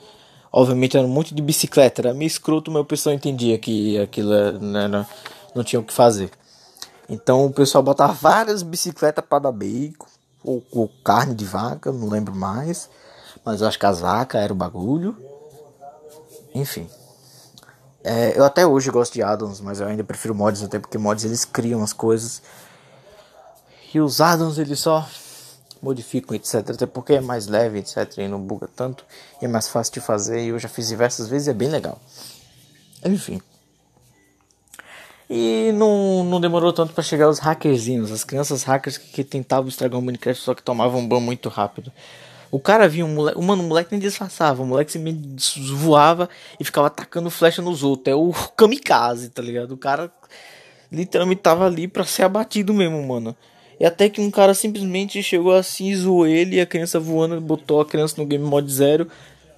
Obviamente 0.53 0.97
era 0.97 1.05
um 1.05 1.11
monte 1.11 1.35
de 1.35 1.43
bicicleta, 1.43 2.01
era 2.01 2.15
meio 2.15 2.29
escroto, 2.29 2.71
mas 2.71 2.83
o 2.83 2.85
pessoal 2.85 3.13
entendia 3.13 3.59
que 3.59 3.99
aquilo 3.99 4.33
era, 4.33 4.53
né, 4.57 4.87
não, 4.87 5.05
não 5.53 5.65
tinha 5.65 5.81
o 5.81 5.83
que 5.83 5.93
fazer. 5.93 6.31
Então 7.09 7.45
o 7.45 7.53
pessoal 7.53 7.83
botava 7.83 8.13
várias 8.13 8.63
bicicletas 8.63 9.25
para 9.29 9.41
dar 9.41 9.51
bacon, 9.51 10.07
ou, 10.45 10.63
ou, 10.71 10.89
carne 11.03 11.35
de 11.35 11.45
vaca, 11.45 11.91
não 11.91 12.09
lembro 12.09 12.37
mais. 12.37 12.89
Mas 13.45 13.63
acho 13.63 13.77
que 13.77 13.87
as 13.87 13.99
vacas 13.99 14.41
era 14.41 14.53
o 14.53 14.57
bagulho. 14.57 15.17
Enfim. 16.55 16.89
É, 18.05 18.39
eu 18.39 18.45
até 18.45 18.67
hoje 18.67 18.91
gosto 18.91 19.15
de 19.15 19.23
addons, 19.23 19.61
mas 19.61 19.81
eu 19.81 19.87
ainda 19.87 20.05
prefiro 20.05 20.35
mods, 20.35 20.63
até 20.63 20.79
porque 20.79 20.97
mods 20.97 21.25
eles 21.25 21.45
criam 21.45 21.83
as 21.83 21.93
coisas. 21.93 22.43
E 23.93 24.01
os 24.01 24.21
addons 24.21 24.59
eles 24.59 24.79
só 24.79 25.09
modificam, 25.83 26.35
etc. 26.37 26.71
Até 26.71 26.87
porque 26.87 27.15
é 27.15 27.21
mais 27.21 27.47
leve, 27.47 27.79
etc. 27.79 28.19
E 28.19 28.29
não 28.29 28.41
buga 28.41 28.69
tanto. 28.75 29.05
E 29.41 29.45
é 29.45 29.49
mais 29.49 29.69
fácil 29.69 29.95
de 29.95 30.01
fazer. 30.01 30.45
E 30.45 30.49
eu 30.49 30.59
já 30.59 30.69
fiz 30.69 30.89
diversas 30.89 31.29
vezes 31.29 31.49
e 31.49 31.51
é 31.51 31.55
bem 31.55 31.69
legal. 31.69 31.99
Enfim. 33.05 33.41
E 35.31 35.73
não, 35.75 36.25
não 36.25 36.41
demorou 36.41 36.73
tanto 36.73 36.95
para 36.95 37.05
chegar 37.05 37.29
os 37.29 37.39
hackerzinhos, 37.39 38.11
as 38.11 38.25
crianças 38.25 38.63
hackers 38.63 38.97
que, 38.97 39.09
que 39.09 39.25
tentavam 39.25 39.69
estragar 39.69 39.99
o 39.99 40.03
Minecraft 40.03 40.43
só 40.43 40.55
que 40.55 40.63
tomavam 40.63 41.07
ban 41.07 41.21
muito 41.21 41.51
rápido. 41.51 41.93
O 42.51 42.59
cara 42.59 42.89
via 42.89 43.05
um 43.05 43.15
moleque, 43.15 43.41
mano, 43.41 43.63
o 43.63 43.67
moleque 43.67 43.91
nem 43.93 44.01
disfarçava, 44.01 44.63
o 44.63 44.67
moleque 44.67 44.93
se 44.93 45.61
voava 45.73 46.29
e 46.59 46.65
ficava 46.65 46.87
atacando 46.87 47.31
flecha 47.31 47.61
nos 47.61 47.83
outros. 47.83 48.13
É 48.13 48.15
o 48.17 48.33
kamikaze, 48.57 49.29
tá 49.29 49.43
ligado? 49.43 49.73
O 49.73 49.77
cara 49.77 50.11
literalmente 50.91 51.43
tava 51.43 51.67
ali 51.67 51.87
pra 51.87 52.05
ser 52.05 52.23
abatido 52.23 52.73
mesmo, 52.73 53.07
mano. 53.07 53.37
E 53.79 53.85
até 53.85 54.09
que 54.09 54.21
um 54.21 54.31
cara 54.31 54.55
simplesmente 54.55 55.23
chegou 55.23 55.53
assim, 55.55 55.95
zoou 55.95 56.27
ele 56.27 56.57
e 56.57 56.61
a 56.61 56.67
criança 56.67 56.99
voando, 56.99 57.41
botou 57.41 57.81
a 57.81 57.87
criança 57.87 58.15
no 58.19 58.27
game 58.27 58.45
mode 58.45 58.73
zero. 58.73 59.09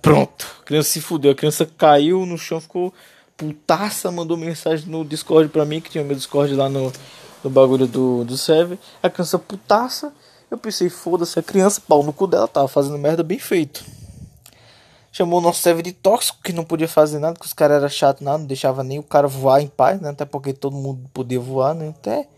Pronto, 0.03 0.46
a 0.61 0.64
criança 0.64 0.90
se 0.90 1.00
fudeu, 1.00 1.31
a 1.31 1.35
criança 1.35 1.64
caiu 1.79 2.26
no 2.26 2.37
chão, 2.37 2.61
ficou 2.61 2.92
putaça, 3.37 4.11
mandou 4.11 4.37
mensagem 4.37 4.87
no 4.88 5.05
Discord 5.05 5.48
pra 5.48 5.64
mim, 5.64 5.81
que 5.81 5.90
tinha 5.90 6.05
meu 6.05 6.16
Discord 6.16 6.55
lá 6.55 6.68
no, 6.68 6.92
no 7.42 7.48
bagulho 7.48 7.87
do, 7.87 8.24
do 8.24 8.37
server. 8.37 8.79
A 9.03 9.09
criança 9.09 9.38
putaça. 9.38 10.12
Eu 10.51 10.59
pensei, 10.59 10.91
foda-se, 10.91 11.39
a 11.39 11.43
criança, 11.43 11.81
pau 11.81 12.03
no 12.03 12.13
cu 12.13 12.27
dela, 12.27 12.49
tava 12.49 12.67
fazendo 12.67 12.99
merda 12.99 13.23
bem 13.23 13.39
feito. 13.39 13.85
Chamou 15.13 15.39
o 15.39 15.43
nosso 15.43 15.63
server 15.63 15.83
de 15.83 15.93
tóxico, 15.93 16.43
que 16.43 16.53
não 16.53 16.65
podia 16.65 16.89
fazer 16.89 17.19
nada, 17.19 17.39
que 17.39 17.47
os 17.47 17.53
caras 17.53 17.79
eram 17.79 17.89
chatos, 17.89 18.23
nada, 18.23 18.39
não 18.39 18.47
deixava 18.47 18.83
nem 18.83 18.99
o 18.99 19.03
cara 19.03 19.29
voar 19.29 19.61
em 19.61 19.69
paz, 19.69 20.01
né? 20.01 20.11
Até 20.11 20.25
porque 20.25 20.53
todo 20.53 20.77
mundo 20.77 21.09
podia 21.13 21.39
voar, 21.39 21.75
né? 21.75 21.89
Até. 21.89 22.29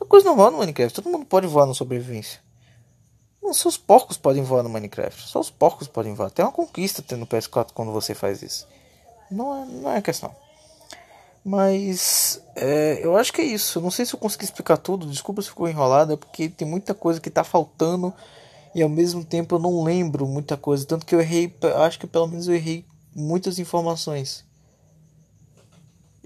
É 0.00 0.04
coisa 0.06 0.26
normal 0.26 0.50
no 0.50 0.58
Minecraft, 0.58 0.94
todo 0.94 1.10
mundo 1.10 1.24
pode 1.24 1.46
voar 1.46 1.66
na 1.66 1.74
sobrevivência. 1.74 2.40
Não, 3.42 3.54
só 3.54 3.68
os 3.68 3.76
porcos 3.76 4.16
podem 4.16 4.42
voar 4.42 4.62
no 4.62 4.68
Minecraft. 4.68 5.22
Só 5.22 5.38
os 5.38 5.50
porcos 5.50 5.86
podem 5.86 6.14
voar. 6.14 6.30
Tem 6.30 6.44
uma 6.44 6.50
conquista 6.50 7.00
tendo 7.00 7.20
no 7.20 7.26
PS4 7.26 7.68
quando 7.72 7.92
você 7.92 8.14
faz 8.14 8.42
isso. 8.42 8.66
Não 9.30 9.56
é, 9.56 9.66
não 9.66 9.90
é 9.92 10.02
questão. 10.02 10.34
Mas 11.46 12.42
é, 12.56 12.98
eu 13.04 13.16
acho 13.16 13.32
que 13.32 13.40
é 13.40 13.44
isso. 13.44 13.80
Não 13.80 13.88
sei 13.88 14.04
se 14.04 14.12
eu 14.12 14.18
consegui 14.18 14.44
explicar 14.44 14.76
tudo. 14.76 15.06
Desculpa 15.06 15.40
se 15.40 15.48
ficou 15.48 15.68
enrolado, 15.68 16.12
é 16.12 16.16
porque 16.16 16.48
tem 16.48 16.66
muita 16.66 16.92
coisa 16.92 17.20
que 17.20 17.30
tá 17.30 17.44
faltando 17.44 18.12
e 18.74 18.82
ao 18.82 18.88
mesmo 18.88 19.24
tempo 19.24 19.54
eu 19.54 19.58
não 19.60 19.84
lembro 19.84 20.26
muita 20.26 20.56
coisa. 20.56 20.84
Tanto 20.84 21.06
que 21.06 21.14
eu 21.14 21.20
errei, 21.20 21.54
acho 21.76 22.00
que 22.00 22.06
pelo 22.08 22.26
menos 22.26 22.48
eu 22.48 22.54
errei 22.56 22.84
muitas 23.14 23.60
informações. 23.60 24.44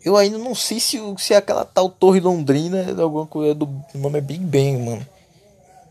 Eu 0.03 0.17
ainda 0.17 0.39
não 0.39 0.55
sei 0.55 0.81
se, 0.81 0.99
se 1.19 1.35
é 1.35 1.37
aquela 1.37 1.67
tal 1.67 1.91
Torre 1.91 2.21
Londrina 2.21 2.79
é 2.79 3.03
alguma 3.03 3.27
coisa 3.27 3.55
do 3.55 3.67
o 3.67 3.99
nome 3.99 4.17
é 4.17 4.23
Big 4.23 4.43
Bang, 4.43 4.79
mano. 4.79 5.07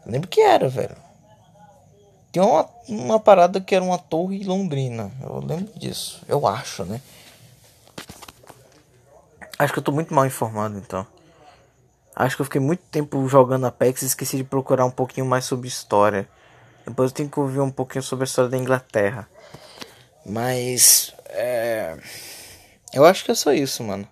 Eu 0.08 0.12
lembro 0.12 0.28
que 0.28 0.42
era, 0.42 0.68
velho. 0.68 0.98
Tem 2.32 2.42
uma, 2.42 2.68
uma 2.88 3.20
parada 3.20 3.62
que 3.62 3.76
era 3.76 3.86
uma 3.86 4.00
torre 4.00 4.44
londrina. 4.44 5.12
Eu 5.22 5.40
lembro 5.40 5.72
disso. 5.78 6.24
Eu 6.28 6.48
acho, 6.48 6.84
né? 6.84 7.00
Acho 9.60 9.74
que 9.74 9.80
eu 9.80 9.84
tô 9.84 9.92
muito 9.92 10.14
mal 10.14 10.26
informado 10.26 10.78
então. 10.78 11.06
Acho 12.16 12.38
que 12.38 12.42
eu 12.42 12.46
fiquei 12.46 12.62
muito 12.62 12.82
tempo 12.90 13.28
jogando 13.28 13.66
Apex 13.66 14.02
e 14.02 14.06
esqueci 14.06 14.38
de 14.38 14.44
procurar 14.46 14.86
um 14.86 14.92
pouquinho 14.92 15.26
mais 15.26 15.44
sobre 15.44 15.68
história. 15.68 16.30
Depois 16.88 17.12
eu 17.12 17.16
tenho 17.16 17.30
que 17.30 17.40
ouvir 17.40 17.60
um 17.60 17.70
pouquinho 17.70 18.02
sobre 18.02 18.24
a 18.24 18.28
história 18.28 18.50
da 18.50 18.58
Inglaterra. 18.58 19.28
Mas. 20.26 21.14
É... 21.26 21.98
Eu 22.94 23.04
acho 23.04 23.26
que 23.26 23.32
é 23.32 23.36
só 23.36 23.52
isso, 23.52 23.84
mano. 23.84 24.08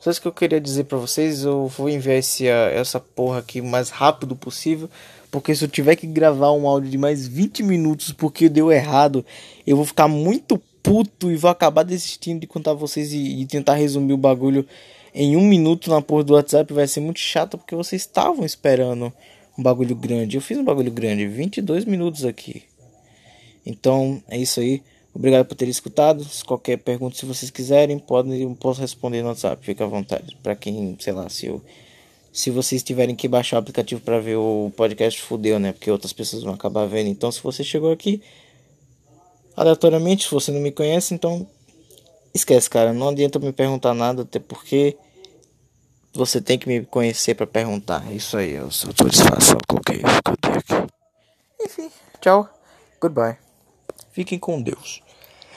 Só 0.00 0.10
isso 0.10 0.20
que 0.20 0.28
eu 0.28 0.32
queria 0.32 0.60
dizer 0.60 0.84
pra 0.84 0.96
vocês. 0.96 1.44
Eu 1.44 1.68
vou 1.68 1.90
enviar 1.90 2.16
esse, 2.16 2.46
essa 2.46 2.98
porra 2.98 3.40
aqui 3.40 3.60
o 3.60 3.64
mais 3.64 3.90
rápido 3.90 4.34
possível. 4.34 4.88
Porque 5.30 5.54
se 5.54 5.62
eu 5.62 5.68
tiver 5.68 5.96
que 5.96 6.06
gravar 6.06 6.52
um 6.52 6.66
áudio 6.66 6.90
de 6.90 6.96
mais 6.96 7.26
20 7.28 7.62
minutos 7.62 8.12
porque 8.12 8.48
deu 8.48 8.72
errado, 8.72 9.24
eu 9.66 9.76
vou 9.76 9.84
ficar 9.84 10.08
muito 10.08 10.58
puto 10.86 11.32
e 11.32 11.36
vou 11.36 11.50
acabar 11.50 11.82
desistindo 11.82 12.40
de 12.40 12.46
contar 12.46 12.72
vocês 12.72 13.12
e, 13.12 13.40
e 13.40 13.46
tentar 13.46 13.74
resumir 13.74 14.12
o 14.12 14.16
bagulho 14.16 14.64
em 15.12 15.36
um 15.36 15.42
minuto 15.42 15.90
na 15.90 16.00
porra 16.00 16.22
do 16.22 16.34
WhatsApp. 16.34 16.72
Vai 16.72 16.86
ser 16.86 17.00
muito 17.00 17.18
chato 17.18 17.58
porque 17.58 17.74
vocês 17.74 18.02
estavam 18.02 18.44
esperando 18.44 19.12
um 19.58 19.62
bagulho 19.62 19.96
grande. 19.96 20.36
Eu 20.36 20.40
fiz 20.40 20.56
um 20.56 20.64
bagulho 20.64 20.92
grande, 20.92 21.26
22 21.26 21.84
minutos 21.84 22.24
aqui. 22.24 22.62
Então 23.64 24.22
é 24.28 24.38
isso 24.38 24.60
aí. 24.60 24.80
Obrigado 25.12 25.46
por 25.46 25.56
ter 25.56 25.66
escutado. 25.66 26.22
Se 26.24 26.44
qualquer 26.44 26.76
pergunta, 26.76 27.16
se 27.16 27.26
vocês 27.26 27.50
quiserem, 27.50 27.98
podem, 27.98 28.54
posso 28.54 28.80
responder 28.80 29.22
no 29.22 29.28
WhatsApp. 29.28 29.64
Fica 29.64 29.82
à 29.82 29.88
vontade. 29.88 30.36
Para 30.40 30.54
quem, 30.54 30.96
sei 31.00 31.12
lá, 31.12 31.28
se 31.28 31.46
eu 31.46 31.60
se 32.30 32.50
vocês 32.50 32.82
tiverem 32.82 33.16
que 33.16 33.26
baixar 33.26 33.56
o 33.56 33.60
aplicativo 33.60 34.02
para 34.02 34.20
ver 34.20 34.36
o 34.36 34.70
podcast, 34.76 35.18
fudeu, 35.22 35.58
né? 35.58 35.72
Porque 35.72 35.90
outras 35.90 36.12
pessoas 36.12 36.42
vão 36.42 36.52
acabar 36.52 36.84
vendo. 36.84 37.08
Então, 37.08 37.32
se 37.32 37.42
você 37.42 37.64
chegou 37.64 37.90
aqui 37.90 38.20
aleatoriamente, 39.56 40.24
se 40.24 40.30
você 40.30 40.52
não 40.52 40.60
me 40.60 40.70
conhece, 40.70 41.14
então 41.14 41.46
esquece, 42.34 42.68
cara. 42.68 42.92
Não 42.92 43.08
adianta 43.08 43.38
me 43.38 43.52
perguntar 43.52 43.94
nada, 43.94 44.22
até 44.22 44.38
porque 44.38 44.96
você 46.12 46.40
tem 46.40 46.58
que 46.58 46.68
me 46.68 46.84
conhecer 46.84 47.34
para 47.34 47.46
perguntar. 47.46 48.12
Isso 48.12 48.36
aí, 48.36 48.52
eu 48.52 48.70
sou 48.70 48.92
tô 48.92 49.08
disfarçado, 49.08 49.62
coloquei 49.66 49.96
isso 49.96 50.22
que 50.22 50.30
eu 50.30 50.36
tenho 50.36 50.58
aqui. 50.58 50.92
Enfim, 51.60 51.90
tchau, 52.20 52.48
goodbye. 53.00 53.38
Fiquem 54.12 54.38
com 54.38 54.60
Deus. 54.60 55.02